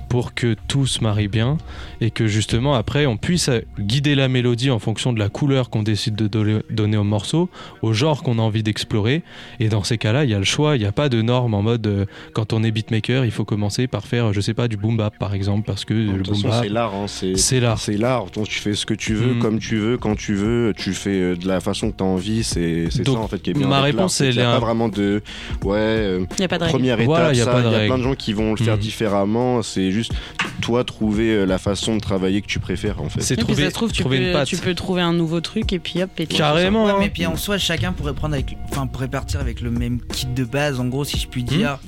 [0.09, 1.59] pour que tout se marie bien
[2.01, 5.83] et que justement après on puisse guider la mélodie en fonction de la couleur qu'on
[5.83, 7.49] décide de donner- donner au morceau,
[7.83, 9.23] au genre qu'on a envie d'explorer.
[9.61, 11.55] Et dans ces cas-là, il y a le choix, il n'y a pas de norme
[11.55, 14.69] en mode euh, quand on est beatmaker, il faut commencer par faire, je sais pas,
[14.69, 17.61] du boom bap par exemple, parce que le boom bap, c'est l'art, hein, c'est c'est
[17.61, 17.79] l'art.
[17.79, 18.27] c'est l'art.
[18.35, 19.39] Donc tu fais ce que tu veux, Mm.
[19.41, 20.73] comme tu veux, quand tu veux.
[20.77, 22.43] Tu fais euh, de la façon que tu as envie.
[22.45, 23.67] C'est c'est ça en fait qui est bien.
[23.69, 25.23] ma réponse, c'est elle qu'il y a est pas vraiment de
[25.65, 25.77] ouais.
[25.79, 26.77] euh, Il n'y a pas de règle.
[26.79, 27.89] première étape, Voilà, y a ça, pas de il y a règle.
[27.95, 28.81] plein de gens qui vont le faire Mm.
[28.81, 29.63] différemment.
[29.63, 30.13] C'est juste
[30.61, 33.21] toi trouver euh, la façon de travailler que tu préfères en fait.
[33.21, 34.49] C'est trouver, ça se trouve, tu trouver une peux, patte.
[34.49, 36.85] tu peux trouver un nouveau truc et puis hop, et Carrément.
[36.87, 36.97] Ouais, hein.
[37.01, 40.27] mais puis en soi, chacun pourrait prendre avec, enfin, pourrait partir avec le même kit
[40.27, 41.79] de base, en gros, si je puis dire,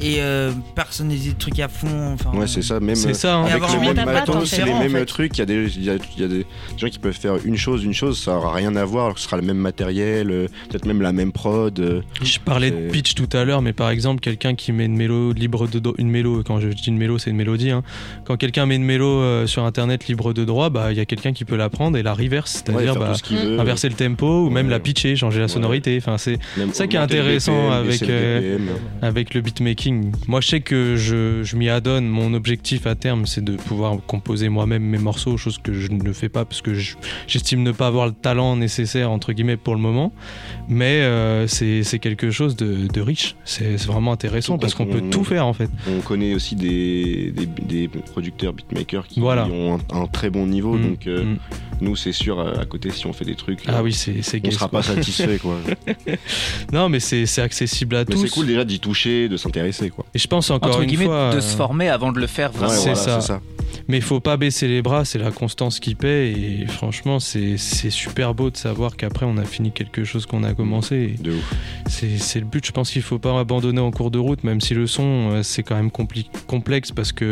[0.00, 2.12] et euh, personnaliser le truc à fond.
[2.14, 2.80] Enfin, Ouais, c'est ça.
[2.80, 3.46] Même C'est ça, hein.
[3.48, 5.04] Et avec le même matos, c'est les En mêmes fait.
[5.06, 5.36] trucs.
[5.36, 6.46] Il y a des, il y a, il y a des
[6.78, 9.04] gens qui peuvent faire une chose, une chose, ça aura rien à voir.
[9.04, 12.02] alors que Ce sera le même matériel, euh, peut-être même la même prod.
[12.22, 15.32] Je parlais de pitch tout à l'heure, mais par exemple, quelqu'un qui met une mélo
[15.32, 17.70] libre de do- une mélo, quand je dis une mélo, c'est une mélodie.
[17.70, 17.82] hein.
[18.24, 21.04] Quand quelqu'un met une mélo euh, sur internet libre de droit, bah il y a
[21.04, 23.22] quelqu'un qui peut la prendre et la reverse, c'est-à-dire bah, ce
[23.60, 25.96] inverser le tempo ou même la pitcher, changer la sonorité.
[25.98, 26.38] Enfin, c'est
[26.72, 28.68] ça qui est intéressant BPM, avec, euh, BPM.
[29.02, 30.12] avec le beatmaking.
[30.28, 32.06] Moi, je sais que je, je m'y adonne.
[32.08, 36.12] Mon objectif à terme, c'est de pouvoir composer moi-même mes morceaux, chose que je ne
[36.12, 36.94] fais pas parce que je-
[37.26, 40.12] j'estime ne pas avoir le talent nécessaire, entre guillemets, pour le moment.
[40.68, 43.36] Mais euh, c'est quelque chose de, de riche.
[43.44, 45.68] C'est vraiment intéressant parce qu'on peut tout faire en fait.
[45.88, 49.46] On connaît aussi des, des, des producteurs beatmakers qui Voilà.
[49.46, 50.74] ont un, un très bon niveau.
[50.74, 51.38] Mm, Donc, euh, mm.
[51.82, 54.36] Nous, c'est sûr, à côté, si on fait des trucs, Ah euh, oui, c'est c'est
[54.38, 54.50] on gay.
[54.50, 54.80] sera quoi.
[54.80, 55.56] pas satisfait, quoi.
[56.72, 58.22] Non, mais c'est c'est accessible à Mais tous.
[58.26, 60.04] c'est cool déjà d'y toucher, de s'intéresser, quoi.
[60.14, 61.30] Et je pense encore Entre une guillemets, fois.
[61.32, 62.70] de euh, se former avant de le faire vraiment.
[62.72, 63.40] Ouais, c'est voilà, ça.
[63.88, 66.30] Mais il faut pas baisser les bras, c'est la constance qui paie.
[66.32, 70.44] Et franchement, c'est c'est super beau de savoir qu'après, on a fini quelque chose qu'on
[70.44, 71.14] a commencé.
[71.20, 71.54] De ouf.
[71.88, 72.64] C'est c'est le but.
[72.66, 75.62] Je pense qu'il faut pas abandonner en cours de route, même si le son, c'est
[75.62, 75.90] quand même
[76.46, 77.29] complexe parce que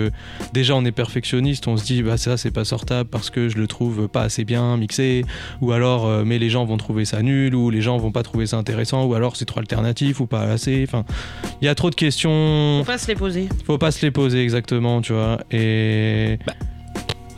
[0.53, 1.69] déjà, on est perfectionniste.
[1.69, 4.45] On se dit, bah ça, c'est pas sortable parce que je le trouve pas assez
[4.45, 5.25] bien mixé.
[5.61, 7.55] Ou alors, euh, mais les gens vont trouver ça nul.
[7.55, 9.05] Ou les gens vont pas trouver ça intéressant.
[9.05, 10.85] Ou alors, c'est trop alternatif ou pas assez.
[10.87, 11.05] Enfin,
[11.61, 12.81] il y a trop de questions.
[12.81, 13.49] Faut pas se les poser.
[13.65, 15.39] Faut pas se les poser exactement, tu vois.
[15.51, 16.39] Et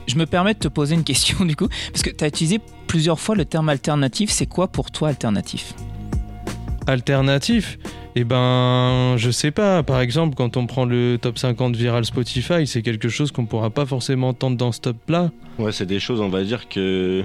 [0.07, 2.61] Je me permets de te poser une question du coup, parce que tu as utilisé
[2.89, 4.31] plusieurs fois le terme alternatif.
[4.31, 5.75] C'est quoi pour toi alternatif?
[6.87, 7.79] Alternatif?
[8.17, 9.83] Eh ben, je sais pas.
[9.83, 13.71] Par exemple, quand on prend le top 50 viral Spotify, c'est quelque chose qu'on pourra
[13.71, 15.31] pas forcément entendre dans ce top-là.
[15.59, 17.25] Ouais, c'est des choses, on va dire que.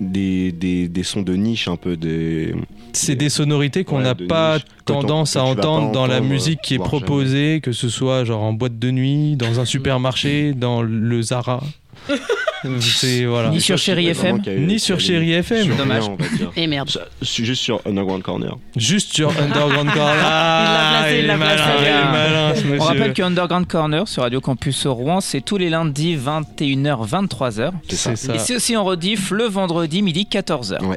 [0.00, 1.96] Des, des, des sons de niche, un peu.
[1.96, 2.54] Des...
[2.92, 4.64] C'est des sonorités qu'on n'a pas niche.
[4.84, 8.78] Tendance à entendre dans la musique qui est proposée, que ce soit genre en boîte
[8.78, 11.62] de nuit, dans un supermarché, dans le Zara.
[12.80, 13.50] c'est voilà.
[13.50, 15.76] Ni sur Chéri FM, Ni sur Chéri FM.
[15.76, 16.04] Dommage.
[16.08, 16.16] on.
[16.56, 16.90] Et merde.
[17.22, 18.56] Juste sur Underground Corner.
[18.76, 20.22] Juste sur Underground Corner.
[20.24, 21.62] Ah, placé, il l'a placé.
[21.80, 22.78] il est malin, ce On monsieur.
[22.82, 27.70] rappelle que Underground Corner sur Radio Campus Rouen, c'est tous les lundis 21h 23h.
[27.88, 28.16] C'est ça.
[28.16, 28.34] C'est ça.
[28.34, 30.78] Et c'est aussi en rediff le vendredi midi 14h.
[30.80, 30.96] C'est ça.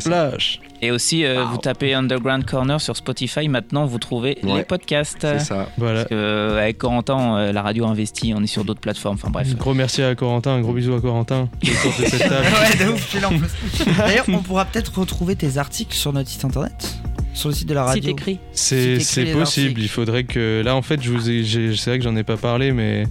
[0.00, 0.60] Flash.
[0.82, 5.18] Et aussi, euh, vous tapez Underground Corner sur Spotify, maintenant vous trouvez les podcasts.
[5.20, 5.68] C'est ça.
[5.78, 6.00] Voilà.
[6.00, 9.30] Parce que, euh, avec Corentin, euh, la radio investit, on est sur d'autres plateformes, enfin
[9.30, 9.48] bref.
[9.50, 12.46] Un gros merci à Corentin, un gros bisou à Corentin de cette table.
[12.78, 13.16] ouais, de ouf.
[13.98, 16.94] D'ailleurs, on pourra peut-être retrouver tes articles sur notre site internet,
[17.32, 18.14] sur le site de la radio.
[18.52, 19.40] C'est les possible.
[19.40, 19.80] articles.
[19.80, 20.62] Il faudrait que.
[20.64, 21.44] Là, en fait, je vous ai.
[21.44, 23.04] j'ai- C'est vrai que j'en ai pas parlé, mais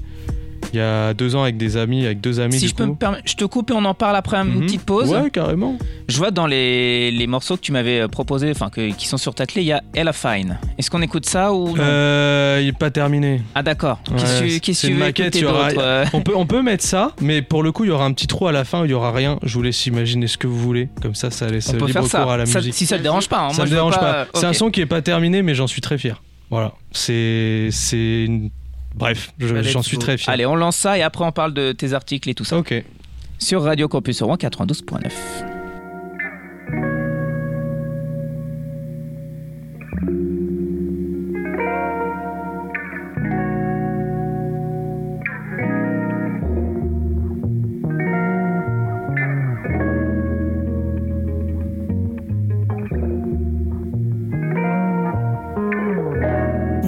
[0.73, 2.53] il y a deux ans avec des amis, avec deux amis.
[2.55, 4.55] Si du je peux me permettre, je te coupe et on en parle après une
[4.55, 4.61] Mhm.
[4.65, 5.09] petite pause.
[5.09, 5.77] Ouais, carrément.
[6.09, 9.17] Je vois dans les, les morceaux que tu m'avais euh, proposés, enfin que- qui sont
[9.17, 10.57] sur ta clé, il y a Ella Fine.
[10.77, 13.41] Est-ce qu'on écoute ça ou non Euh, il est pas terminé.
[13.55, 13.99] Ah d'accord.
[14.09, 16.21] Ouais, Qu'est-ce que tu- c'est qu'est-ce que tu une veux maquette, écouter aura- euh On
[16.21, 18.47] peut, on peut mettre ça, mais pour le coup, il y aura un petit trou
[18.47, 19.37] à la fin où il y aura rien.
[19.43, 20.89] Je vous laisse imaginer ce que vous voulez.
[21.01, 22.23] Comme ça, ça laisse On peut libre faire cours ça.
[22.33, 22.73] à la Ça- musique.
[22.73, 23.41] Si ça te dérange pas.
[23.41, 23.49] hein.
[23.49, 24.27] ça Moi, me je dérange pas.
[24.33, 26.21] C'est un son qui est pas terminé, mais j'en suis très fier.
[26.49, 26.73] Voilà.
[26.91, 27.69] C'est.
[27.71, 28.25] C'est.
[28.25, 28.49] une-
[28.95, 30.31] Bref, je- j'en suis très fier.
[30.33, 32.57] Allez, on lance ça et après on parle de tes articles et tout ça.
[32.57, 32.73] Ok.
[33.39, 35.11] Sur Radio Campus Rouen 92.9.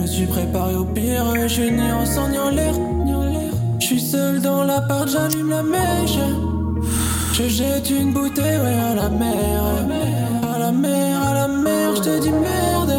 [0.06, 2.74] me suis préparé au pire, je suis ni en sang ni en l'air,
[3.06, 3.54] ni en l'air.
[3.80, 6.20] Je suis seul dans l'appart, j'allume la mèche.
[7.34, 9.64] Je jette une bouteille, ouais, à la mer.
[10.54, 12.96] À la mer, à la mer, je te dis merde.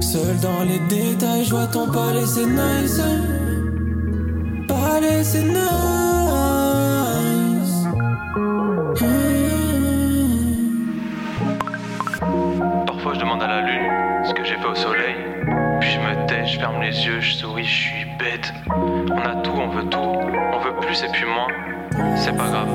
[0.00, 3.00] Seul dans les détails, je vois ton palais, c'est nice.
[4.66, 5.97] Palais, c'est nice.
[15.80, 18.52] Puis je me tais, je ferme les yeux, je souris, je suis bête.
[18.70, 21.48] On a tout, on veut tout, on veut plus et puis moins.
[22.16, 22.68] C'est pas grave,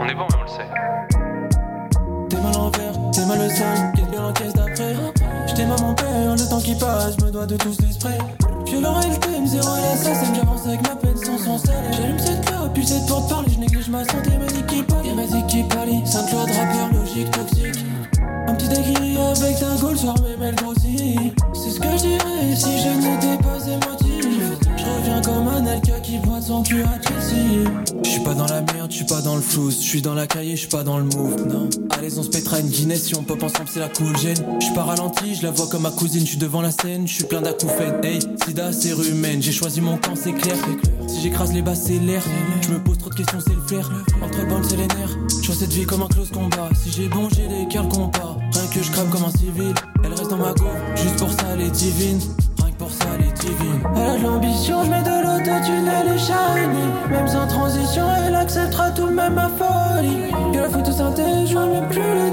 [0.00, 0.68] on est bon mais on le sait.
[2.28, 4.94] T'es mal en vert, t'es mal le sale, quelle bien l'encaisse d'après.
[5.46, 8.18] J't'aime à mon père, le temps qui passe, je me dois de tous les sprays.
[8.66, 11.92] Violent et le thème, zéro l'assassin, j'avance avec ma peine sans son salaire.
[11.92, 15.14] J'allume cette clope, puis cette porte parler, je néglige ma santé, ma dit qui parle,
[15.14, 16.04] ma dit qui parle.
[16.04, 17.84] Sainte-Loi de rappeur, logique, toxique.
[18.46, 21.43] Un petit aiguille avec un goal, soir même elle grossit.
[22.54, 24.24] Si je n'étais pas émotif.
[24.76, 27.68] Je reviens comme un Alka qui boit son cul à Chelsea.
[28.04, 29.70] Je suis pas dans la merde, je suis pas dans le flou.
[29.70, 31.46] Je suis dans la cahier, je suis pas dans le move.
[31.48, 31.68] Non.
[31.90, 34.36] Allez, on se pètera une Guinness si on pop ensemble, c'est la cool gêne.
[34.60, 36.20] Je suis pas ralenti, je la vois comme ma cousine.
[36.20, 38.04] Je suis devant la scène, je suis plein d'acouphènes.
[38.04, 39.42] Hey, sida, c'est humaine.
[39.42, 40.56] J'ai choisi mon camp, c'est clair.
[41.08, 42.22] Si j'écrase les basses, c'est l'air.
[42.62, 43.90] Je me pose trop de questions, c'est le flair.
[44.22, 45.16] Entre bandes, c'est les nerfs.
[45.42, 46.68] Je cette vie comme un close combat?
[46.82, 48.36] Si j'ai bon, j'ai les cœurs compas.
[48.52, 49.74] Rien que je crame comme un civil.
[50.02, 50.64] Elle reste dans ma go,
[50.96, 52.20] juste pour ça, elle est divine.
[52.62, 53.80] Rien que pour ça, elle est divine.
[53.96, 56.84] Elle a de l'ambition, je mets de l'autotune, elle est shiny.
[57.10, 60.32] Même sans transition, elle acceptera tout même ma folie.
[60.52, 62.30] Que la photosynthèse, je vois même plus les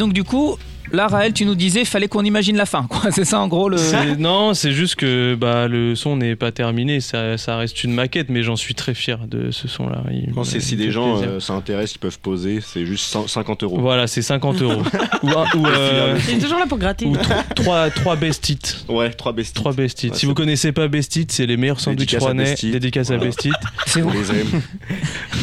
[0.00, 0.56] donc du coup,
[0.92, 3.10] là Raël, tu nous disais fallait qu'on imagine la fin, quoi.
[3.12, 3.76] C'est ça en gros le.
[4.18, 8.28] Non, c'est juste que bah, le son n'est pas terminé, ça, ça reste une maquette,
[8.28, 10.02] mais j'en suis très fier de ce son-là.
[10.34, 13.78] Quand c'est si des gens euh, s'intéressent, ils peuvent poser, c'est juste 100 50 euros.
[13.80, 14.82] Voilà, c'est 50 euros.
[15.22, 17.06] ou ou, euh, C'est toujours là pour gratter.
[17.06, 18.58] ou tro- trois, trois best hits.
[18.88, 19.54] Ouais, 3 besties.
[19.54, 20.08] Trois best hits.
[20.08, 22.44] Ouais, si c'est vous connaissez pas best hits, c'est les meilleurs sandwichs rouennais.
[22.44, 22.64] Best.
[22.66, 23.50] Dédicace à best hits.
[23.86, 24.62] C'est On où les aime.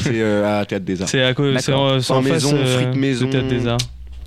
[0.04, 1.10] c'est euh, à Théâtre des Arts.
[1.10, 3.30] C'est à cause, c'est en, en face maison, euh, frites maison.
[3.30, 3.78] Théâtre des Arts.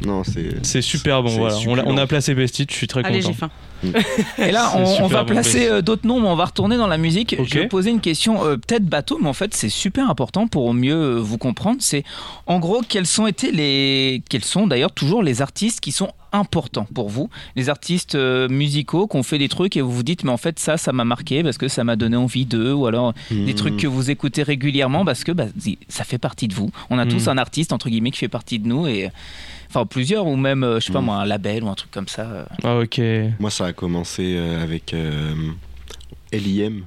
[0.04, 0.82] Non, c'est.
[0.82, 1.30] Super bon.
[1.30, 2.66] Voilà, on, a placé best hits.
[2.68, 3.32] Je suis très Allez, content.
[3.32, 3.50] j'ai faim.
[4.38, 6.98] Et là, on, va bon, placer euh, d'autres noms, mais on va retourner dans la
[6.98, 7.36] musique.
[7.42, 10.74] Je vais poser une question euh, peut-être bateau, mais en fait, c'est super important pour
[10.74, 11.78] mieux euh, vous comprendre.
[11.80, 12.04] C'est
[12.46, 16.86] en gros, quels sont été les, quels sont d'ailleurs toujours les artistes qui sont importants
[16.94, 20.24] pour vous, les artistes euh, musicaux qui ont fait des trucs et vous vous dites,
[20.24, 22.86] mais en fait, ça, ça m'a marqué parce que ça m'a donné envie d'eux, ou
[22.86, 23.56] alors des Hmm.
[23.56, 25.46] trucs que vous écoutez régulièrement parce que bah,
[25.88, 26.70] ça fait partie de vous.
[26.90, 27.30] On a tous Mm.
[27.30, 29.10] un artiste entre guillemets qui fait partie de nous et
[29.68, 31.04] enfin plusieurs ou même euh, je sais pas Mm.
[31.04, 32.22] moi un label ou un truc comme ça.
[32.22, 32.44] euh.
[32.64, 33.00] Ah, ok.
[33.38, 35.34] Moi, ça a commencé avec euh,
[36.32, 36.82] LIM,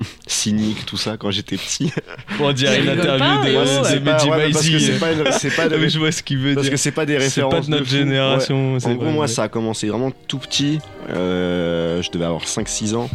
[0.26, 1.92] cynique, tout ça, quand j'étais petit.
[2.40, 6.12] On dirait une interview de, oh, c'est pas- ouais, parce c'est c'est de, je vois
[6.12, 6.70] ce qu'il veut parce dire.
[6.72, 7.54] que c'est pas des C'est références.
[7.54, 8.74] pas de notre génération.
[8.74, 8.80] Ouais.
[8.80, 10.78] c'est En gros, vrai, moi, ça a commencé vraiment tout petit.
[11.10, 13.10] Euh, je devais avoir 5-6 ans.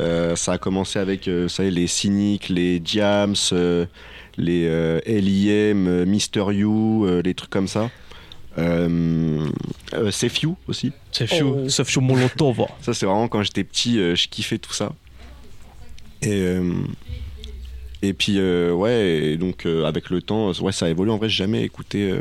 [0.00, 3.86] Euh, ça a commencé avec, euh, vous savez, les cyniques, les Diams, euh,
[4.36, 7.88] les euh, LIM, Mister You, euh, les trucs comme ça.
[8.58, 9.46] Euh,
[9.94, 10.92] euh, C'est Few aussi.
[11.12, 11.68] C'est chaud.
[11.68, 12.66] Sauf chaud Molotov.
[12.82, 14.92] Ça, c'est vraiment quand j'étais petit, euh, je kiffais tout ça.
[16.22, 16.72] Et, euh,
[18.02, 21.10] et puis, euh, ouais, et donc euh, avec le temps, ouais, ça a évolué.
[21.12, 22.20] En vrai, j'ai jamais écouté euh,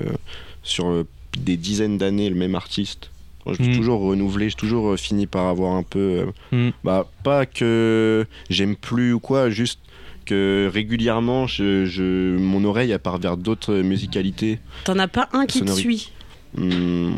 [0.64, 1.06] sur
[1.38, 3.12] des dizaines d'années le même artiste.
[3.46, 3.76] Je me suis Mm.
[3.76, 6.00] toujours renouvelé, j'ai toujours fini par avoir un peu.
[6.00, 6.70] euh, Mm.
[6.84, 9.80] Bah, pas que j'aime plus ou quoi, juste
[10.26, 14.58] que régulièrement, je, je- mon oreille elle part vers d'autres musicalités.
[14.86, 16.12] T'en as pas un qui te suit?
[16.58, 17.12] Hmm,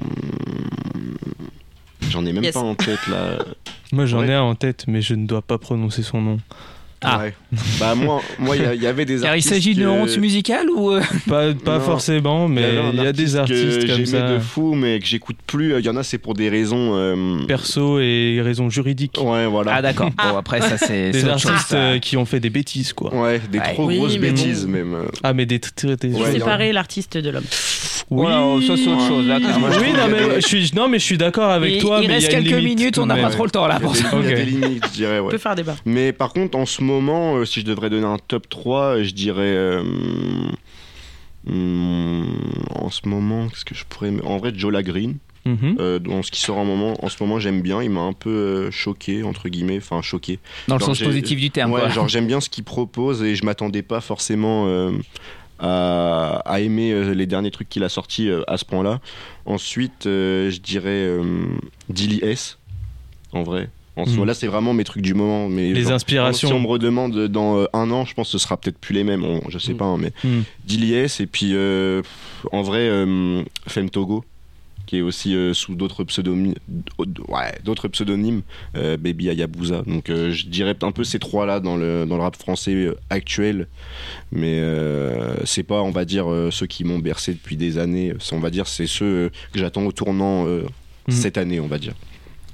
[2.10, 2.54] J'en ai même Yes.
[2.54, 3.38] pas en tête là.
[3.92, 4.30] Moi, j'en Ouais.
[4.30, 6.40] ai un en tête, mais je ne dois pas prononcer son nom.
[7.04, 7.20] Ah.
[7.20, 7.34] Ouais.
[7.80, 9.50] Bah moi, moi, il y avait des Car il artistes.
[9.50, 11.02] s'agit d'une que- honte musicale ou euh,
[11.64, 14.34] Pas, forcément, mais il y a des que artistes comme j'aimais ça.
[14.34, 15.78] de fou, mais que j'écoute plus.
[15.78, 16.96] Il y en a, c'est pour des raisons.
[16.96, 19.20] euh, Perso et raisons juridiques.
[19.24, 19.76] Ouais, voilà.
[19.76, 20.10] Ah d'accord.
[20.10, 21.78] Bon après ça c'est Des c'est autre chose, artistes ça.
[21.78, 23.14] euh, qui ont fait des bêtises, quoi.
[23.14, 23.74] Ouais, des Ouais.
[23.76, 24.36] trop Oui, grosses mais bon.
[24.36, 24.98] bêtises même.
[25.22, 25.60] Ah, mais des.
[25.84, 27.44] des- des- Ouais, Séparer l'artiste de l'homme.
[28.10, 29.28] Oui, Voilà, ça c'est autre chose.
[29.28, 29.60] Là, clairement.
[29.60, 32.00] moi, je oui, non, mais je suis, non, mais je suis d'accord avec Il- toi.
[32.02, 33.80] il mais reste y a quelques limite, minutes, on n'a pas trop le temps là
[33.82, 34.10] pour ça.
[34.14, 34.36] il y a Ok.
[34.36, 35.20] des limites, je dirais.
[35.20, 35.76] On peut faire débat.
[35.86, 39.12] Mais par contre, en ce moment, euh, si je devrais donner un top 3, je
[39.12, 39.42] dirais.
[39.44, 39.84] euh,
[41.46, 42.24] hmm,
[42.76, 44.12] en ce moment, qu'est-ce que je pourrais.
[44.24, 45.18] En vrai, Joe Green.
[45.46, 45.78] Mhm.
[45.80, 47.82] Euh, dans ce qui sort en, moment, en ce moment, j'aime bien.
[47.82, 49.78] Il m'a un peu euh, choqué, entre guillemets.
[49.78, 50.40] Enfin, choqué.
[50.68, 51.72] Dans le sens positif du terme.
[51.72, 51.90] Ouais, quoi.
[51.90, 54.92] genre j'aime bien ce qu'il propose et je m'attendais pas forcément euh,
[55.60, 59.00] à, à aimer euh, les derniers trucs qu'il a sortis euh, à ce point-là.
[59.46, 61.10] Ensuite, euh, je dirais
[61.90, 62.58] Dilly S.
[63.34, 63.70] En vrai.
[63.96, 64.14] En ce Mm.
[64.14, 65.50] moment-là, c'est vraiment mes trucs du moment.
[65.50, 66.48] Mais Les genre, inspirations.
[66.50, 68.94] Si on me redemande dans euh, un an, je pense que ce sera peut-être plus
[68.94, 69.24] les mêmes.
[69.24, 70.42] On- je sais pas, hein, mais Mm.
[70.66, 71.20] Dilly S.
[71.20, 72.02] Et puis, euh,
[72.52, 74.24] en vrai, euh, Femme Togo
[74.88, 76.56] qui est aussi euh, sous d'autres pseudonymes,
[77.28, 78.42] ouais, d'autres pseudonymes,
[78.76, 79.84] euh, Baby Ayabusa.
[79.86, 83.68] Donc euh, je dirais un peu ces trois-là dans le, dans le rap français actuel,
[84.32, 88.14] mais euh, c'est pas, on va dire, euh, ceux qui m'ont bercé depuis des années.
[88.20, 90.64] C'est, on va dire, c'est ceux que j'attends au tournant euh,
[91.08, 91.14] Mhm.
[91.14, 91.94] cette année, on va dire.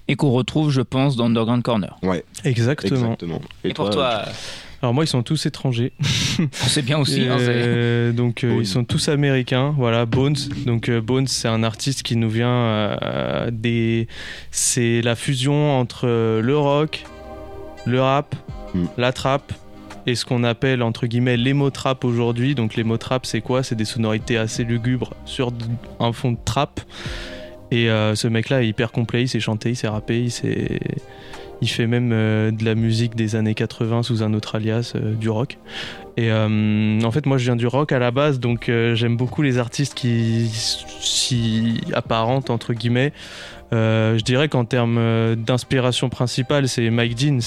[0.08, 1.98] Et qu'on retrouve, je pense, dans Underground Corner.
[2.04, 2.96] Ouais, Exactement.
[3.14, 3.42] exactement.
[3.64, 4.26] Et, pour toi,
[4.84, 5.94] Alors, moi, ils sont tous étrangers.
[6.52, 7.22] c'est bien aussi.
[7.22, 10.06] hein, Euh, donc euh, ils sont tous américains, voilà.
[10.06, 14.08] Bones, donc euh, Bones, c'est un artiste qui nous vient euh, des,
[14.52, 17.06] c'est la fusion entre euh, le rock,
[17.86, 18.36] le rap,
[18.76, 18.86] Mm.
[18.98, 19.54] la trap
[20.08, 22.56] et ce qu'on appelle entre guillemets l'emo trap aujourd'hui.
[22.56, 23.62] Donc l'emo trap, c'est quoi?
[23.64, 25.54] C'est des sonorités assez lugubres sur
[26.00, 26.82] un fond de trap.
[27.72, 30.80] Et euh, ce mec-là est hyper complet, il sait chanter, il sait rapper, il sait
[31.64, 35.14] il fait même euh, de la musique des années 80 sous un autre alias, euh,
[35.14, 35.58] du rock.
[36.16, 39.18] Et euh, en fait, moi, je viens du rock à la base, donc euh, j'aime
[39.18, 43.14] beaucoup les artistes qui s'y apparentent, entre guillemets.
[43.74, 47.40] Euh, je dirais qu'en termes d'inspiration principale, c'est Mike Dean,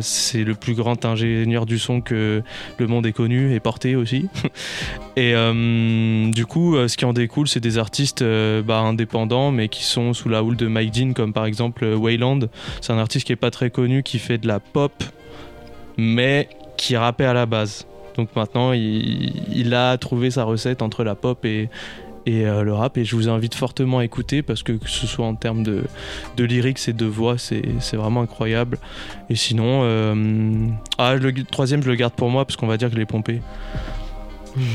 [0.00, 2.42] c'est le plus grand ingénieur du son que
[2.78, 4.28] le monde ait connu et porté aussi.
[5.16, 5.34] et
[6.32, 8.24] du coup, ce qui en découle, c'est des artistes
[8.64, 12.40] bah, indépendants, mais qui sont sous la houle de Mike Dean, comme par exemple Wayland.
[12.80, 15.04] C'est un artiste qui est pas très connu, qui fait de la pop,
[15.96, 17.86] mais qui rappait à la base.
[18.18, 21.70] Donc maintenant, il, il a trouvé sa recette entre la pop et,
[22.26, 22.98] et euh, le rap.
[22.98, 25.84] Et je vous invite fortement à écouter parce que que ce soit en termes de,
[26.36, 28.78] de lyrics et de voix, c'est vraiment incroyable.
[29.30, 30.66] Et sinon, euh,
[30.98, 33.06] ah, le troisième, je le garde pour moi parce qu'on va dire que je l'ai
[33.06, 33.40] pompé.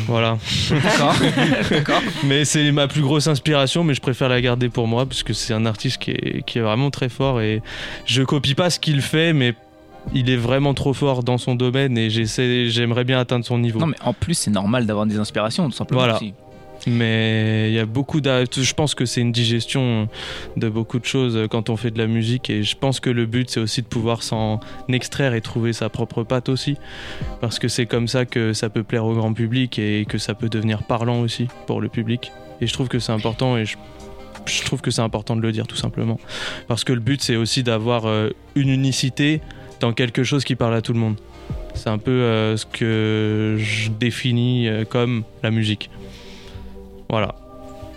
[0.08, 0.38] Voilà.
[1.70, 2.02] D'accord.
[2.24, 5.34] Mais c'est ma plus grosse inspiration, mais je préfère la garder pour moi parce que
[5.34, 7.62] c'est un artiste qui est, qui est vraiment très fort et
[8.06, 9.54] je copie pas ce qu'il fait, mais
[10.14, 13.80] il est vraiment trop fort dans son domaine et j'aimerais bien atteindre son niveau.
[13.80, 16.02] Non, mais en plus, c'est normal d'avoir des inspirations, tout simplement.
[16.02, 16.16] Voilà.
[16.18, 16.34] aussi.
[16.86, 20.10] Mais il y a beaucoup d'a- Je pense que c'est une digestion
[20.58, 23.26] de beaucoup de choses quand on fait de la musique et je pense que le
[23.26, 26.76] but c'est aussi de pouvoir s'en extraire et trouver sa propre patte aussi.
[27.40, 30.34] Parce que c'est comme ça que ça peut plaire au grand public et que ça
[30.34, 32.34] peut devenir parlant aussi pour le public.
[32.60, 33.78] Et je trouve que c'est important et je,
[34.46, 36.20] je trouve que c'est important de le dire tout simplement.
[36.68, 39.40] Parce que le but c'est aussi d'avoir euh, une unicité
[39.84, 41.16] dans quelque chose qui parle à tout le monde.
[41.76, 45.90] C'est un peu euh, ce que je définis euh, comme la musique.
[47.10, 47.36] Voilà,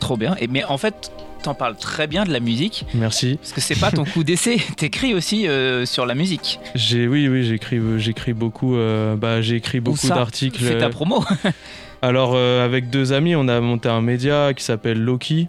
[0.01, 0.37] Trop bien.
[0.41, 1.11] Et, mais en fait,
[1.43, 3.37] t'en parles très bien de la musique, merci.
[3.37, 4.59] parce que c'est pas ton coup d'essai.
[4.77, 6.59] T'écris aussi euh, sur la musique.
[6.75, 10.63] J'ai oui oui j'écris j'écris beaucoup euh, bah j'ai écrit Où beaucoup d'articles.
[10.63, 11.25] Fais ta promo.
[12.03, 15.49] Alors euh, avec deux amis on a monté un média qui s'appelle Loki.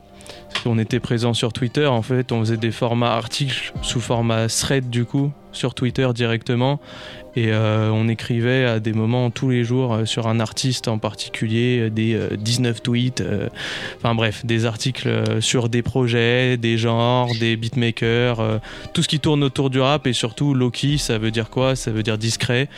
[0.66, 4.90] On était présent sur Twitter en fait on faisait des formats articles sous format thread
[4.90, 6.80] du coup sur Twitter directement.
[7.36, 10.98] Et euh, on écrivait à des moments tous les jours euh, sur un artiste en
[10.98, 13.24] particulier euh, des euh, 19 tweets
[13.98, 15.08] enfin bref des articles
[15.40, 18.60] sur des projets des genres des beatmakers
[18.94, 20.08] tout ce qui tourne autour du rap.
[20.08, 21.76] Et surtout Loki ça veut dire quoi?
[21.76, 22.70] Ça veut dire discret.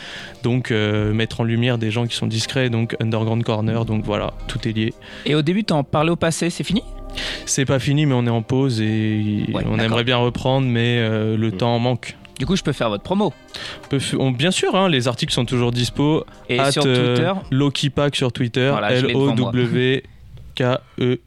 [0.42, 2.70] Donc mettre en lumière des gens qui sont discrets.
[2.70, 4.94] Donc underground corner donc voilà tout est lié.
[5.26, 6.82] Et au début, t'en parlais au passé, c'est fini?
[7.46, 10.98] C'est pas fini mais on est en pause et Ouais, on aimerait bien reprendre mais
[10.98, 11.56] euh, le Mm.
[11.56, 13.32] temps manque Du coup, je peux faire votre promo.
[14.18, 17.90] On bien sûr hein, les articles sont toujours dispo Et At, sur euh, Twitter, Loki
[17.90, 19.52] Pack sur Twitter Voilà, je l'ai L O devant moi.
[19.52, 20.02] W
[20.54, 20.62] K
[21.00, 21.18] E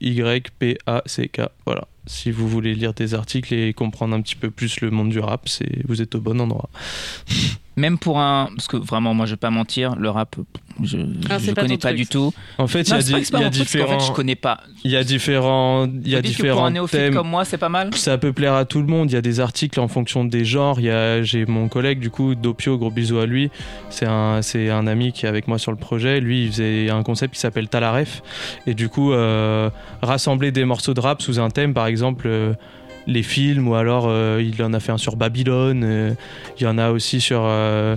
[1.66, 5.10] voilà si vous voulez lire des articles et comprendre un petit peu plus le monde
[5.10, 5.48] du rap
[5.88, 6.70] vous êtes au bon endroit
[7.76, 8.50] même pour un.
[8.56, 10.36] Parce que vraiment, moi, je vais pas mentir, le rap,
[10.84, 10.98] je,
[11.30, 12.34] Ah, je c'est pas connais pas truc, du tout.
[12.58, 14.60] en fait il y a, di- y a différents fait, je connais pas.
[14.84, 17.46] il y a différents il y a que pour un différents néophyte thèmes comme moi,
[17.46, 19.12] c'est pas mal Ça peut plaire à tout le monde.
[19.12, 20.80] Il y a des articles en fonction des genres.
[20.80, 23.52] Il y a, j'ai mon collègue du coup, Dopio, gros bisous à lui.
[23.90, 26.20] C'est un, c'est un ami qui est avec moi sur le projet.
[26.20, 28.22] Lui, il faisait un concept qui s'appelle Talaref.
[28.66, 29.70] Et du coup, euh,
[30.02, 32.26] rassembler des morceaux de rap sous un thème, par exemple.
[32.28, 32.54] euh,
[33.08, 36.14] les films ou alors euh, il en a fait un sur Babylone euh,
[36.58, 37.96] il y en a aussi sur euh,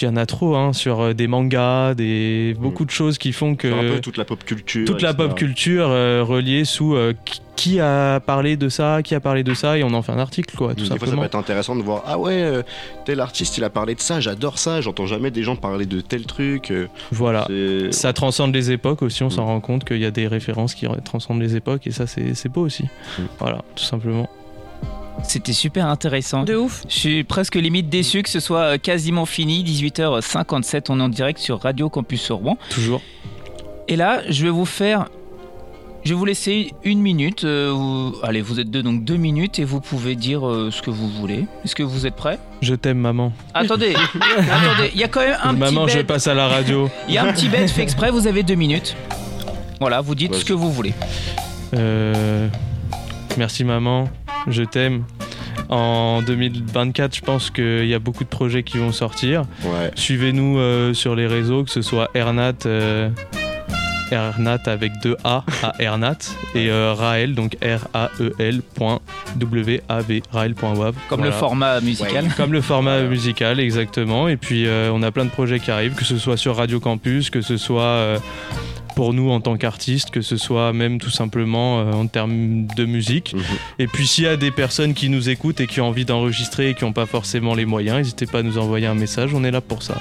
[0.00, 3.32] il y en a trop hein, sur euh, des mangas des beaucoup de choses qui
[3.32, 4.84] font que un peu toute la pop culture.
[4.86, 7.14] toute la pop culture euh, reliée sous euh,
[7.56, 10.18] qui- a parlé de ça, qui a parlé de ça, et on en fait un
[10.18, 12.62] article, quoi, tout Des fois, ça peut être intéressant de voir ah ouais, euh,
[13.06, 16.00] tel artiste il a parlé de ça, j'adore ça, j'entends jamais des gens parler de
[16.00, 16.72] tel truc.
[17.10, 17.48] Voilà.
[17.90, 19.46] Ça transcende les époques aussi, on s'en Mm.
[19.46, 22.48] rend compte qu'il y a des références qui transcendent les époques, et ça, c'est c'est
[22.50, 22.84] beau aussi.
[23.18, 23.22] Mm.
[23.40, 24.28] Voilà, tout simplement.
[25.22, 26.44] C'était super intéressant.
[26.44, 26.82] De ouf.
[26.88, 29.64] Je suis presque limite déçu que ce soit euh, quasiment fini.
[29.64, 32.58] 18h57, on est en direct sur Radio Campus Rouen.
[32.70, 33.02] Toujours.
[33.88, 35.06] Et là, je vais vous faire.
[36.04, 37.42] Je vais vous laisser une minute.
[37.42, 40.80] euh, vous- Allez, vous êtes deux, donc deux minutes et vous pouvez dire euh, ce
[40.80, 41.46] que vous voulez.
[41.64, 42.38] Est-ce que vous êtes prêts?
[42.62, 43.32] Je t'aime, maman.
[43.54, 46.06] Attendez, attendez, il y a quand même un maman, petit je bête.
[46.06, 46.88] passe à la radio.
[47.08, 48.94] Il y a un petit bête fait exprès, vous avez deux minutes.
[49.80, 50.94] Voilà, vous dites ce que vous voulez.
[51.74, 52.46] Euh,
[53.36, 54.08] Merci, maman.
[54.46, 55.04] Je t'aime.
[55.68, 59.42] En 2024, je pense qu'il y a beaucoup de projets qui vont sortir.
[59.64, 59.90] Ouais.
[59.94, 63.10] Suivez-nous euh, sur les réseaux, que ce soit Ernat, euh,
[64.10, 66.18] Ernat avec deux A à Ernat
[66.54, 69.00] et euh, Raël, donc R-A-E-L point
[69.36, 70.94] W-A-V, Raël.wav.
[71.08, 72.28] Comme le format musical.
[72.36, 74.28] Comme le format musical, exactement.
[74.28, 76.80] Et puis, euh, on a plein de projets qui arrivent, que ce soit sur Radio
[76.80, 78.18] Campus, que ce soit euh,
[78.96, 82.86] pour nous en tant qu'artistes, que ce soit même tout simplement euh, en termes de
[82.86, 83.34] musique.
[83.34, 83.42] Mhm.
[83.78, 86.70] Et puis, s'il y a des personnes qui nous écoutent et qui ont envie d'enregistrer
[86.70, 89.44] et qui n'ont pas forcément les moyens, n'hésitez pas à nous envoyer un message, on
[89.44, 89.96] est là pour ça.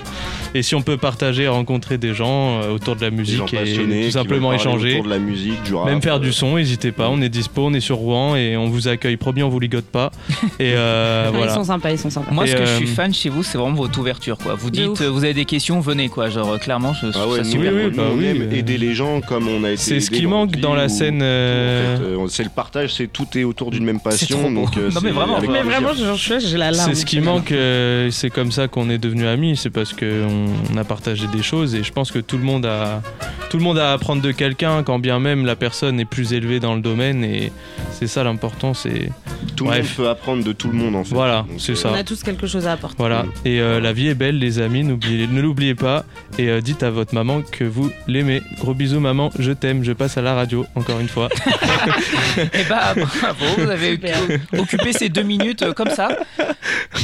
[0.54, 4.12] Et si on peut partager, rencontrer des gens euh, autour de la musique et tout
[4.12, 4.93] simplement échanger.
[4.93, 5.88] autour de la musique, du rap.
[5.88, 8.56] Même faire du euh, son, n'hésitez pas, on est dispo, on est sur Rouen et
[8.56, 10.12] on vous accueille, promis, on vous ligote pas.
[10.60, 11.52] Et euh, voilà.
[11.52, 12.32] Ils sont sympas, ils sont sympas.
[12.32, 14.38] Moi, Et, ce que je suis fan chez vous, c'est vraiment votre ouverture.
[14.38, 14.56] Quoi.
[14.56, 16.08] Vous dites, vous avez des questions, venez.
[16.08, 16.30] quoi.
[16.30, 17.74] Genre, clairement, je Ah ouais, ça nous, super.
[17.74, 19.82] Oui, oui, nous, bah on oui, aime mais- aider les gens comme on a été.
[19.82, 23.08] C'est ce qui manque dans la scène, euh, en fait, euh, c'est le partage, c'est
[23.08, 24.52] tout est autour d'une même passion.
[24.52, 26.90] Donc, euh, Non, mais vraiment, Mais vraiment, j'ai la larme.
[26.90, 30.46] C'est ce qui manque, euh, c'est comme ça qu'on est devenus amis, c'est parce qu'on
[30.74, 33.02] on a partagé des choses et je pense que tout le monde a,
[33.50, 36.34] tout le monde a à apprendre de quelqu'un, quand bien même la personne est plus
[36.34, 37.52] élevée dans le domaine et
[37.91, 39.10] c'est ça l'important, c'est
[39.56, 41.14] Tout le monde peut apprendre de tout le monde en fait.
[41.14, 41.91] Voilà, c'est euh, ça.
[41.91, 42.96] On a tous quelque chose à apporter.
[42.98, 43.24] voilà.
[43.24, 43.32] Mm.
[43.46, 46.06] Et euh, la vie est belle, les amis, ne l'oubliez pas
[46.38, 48.41] et euh, dites à votre maman que vous l'aimez.
[48.60, 51.30] Gros bisous maman, je t'aime, je passe à la radio encore une fois.
[52.38, 54.18] Et bah, bravo, vous avez Super.
[54.58, 56.10] occupé ces deux minutes euh, comme ça.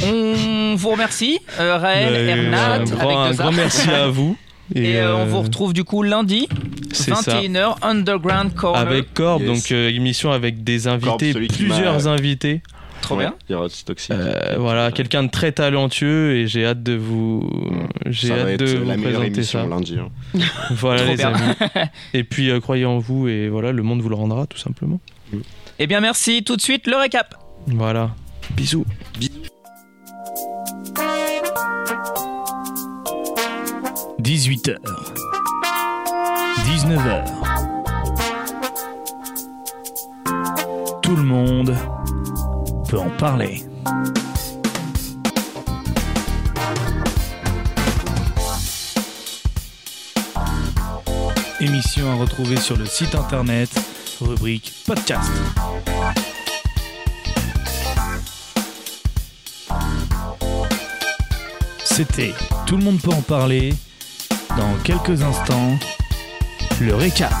[0.04, 4.36] On vous remercie, euh, Raël, Ernat, un grand, un avec deux grand merci à vous.
[4.74, 6.48] Et, euh, on euh, vous retrouve du coup lundi,
[6.92, 7.40] c'est ça.
[7.40, 8.80] 21h, Underground Corner.
[8.80, 9.50] Avec Corbe, Yes.
[9.50, 12.62] donc euh, émission avec des invités, plusieurs invités.
[13.02, 13.34] Trop Ouais, bien.
[13.48, 14.12] Il y aura aussi Toxic.
[14.12, 17.50] Euh, voilà, quelqu'un de très talentueux et j'ai hâte de vous,
[18.06, 19.66] j'ai hâte de vous présenter ça.
[19.66, 19.98] lundi.
[19.98, 20.38] hein.
[20.70, 21.34] Voilà les bien.
[21.34, 21.54] amis.
[22.14, 25.00] Et puis euh, croyez en vous et voilà, le monde vous le rendra tout simplement.
[25.80, 27.34] Eh bien merci, tout de suite le récap.
[27.66, 28.14] Voilà.
[28.56, 28.84] Bisous.
[34.22, 34.76] 18h.
[36.64, 37.24] 19h.
[41.02, 41.76] Tout le monde
[42.88, 43.64] peut en parler.
[51.60, 53.70] Émission à retrouver sur le site internet,
[54.20, 55.32] rubrique podcast.
[61.84, 62.32] C'était
[62.66, 63.74] Tout le monde peut en parler.
[64.56, 65.78] Dans quelques instants,
[66.80, 67.32] le récap.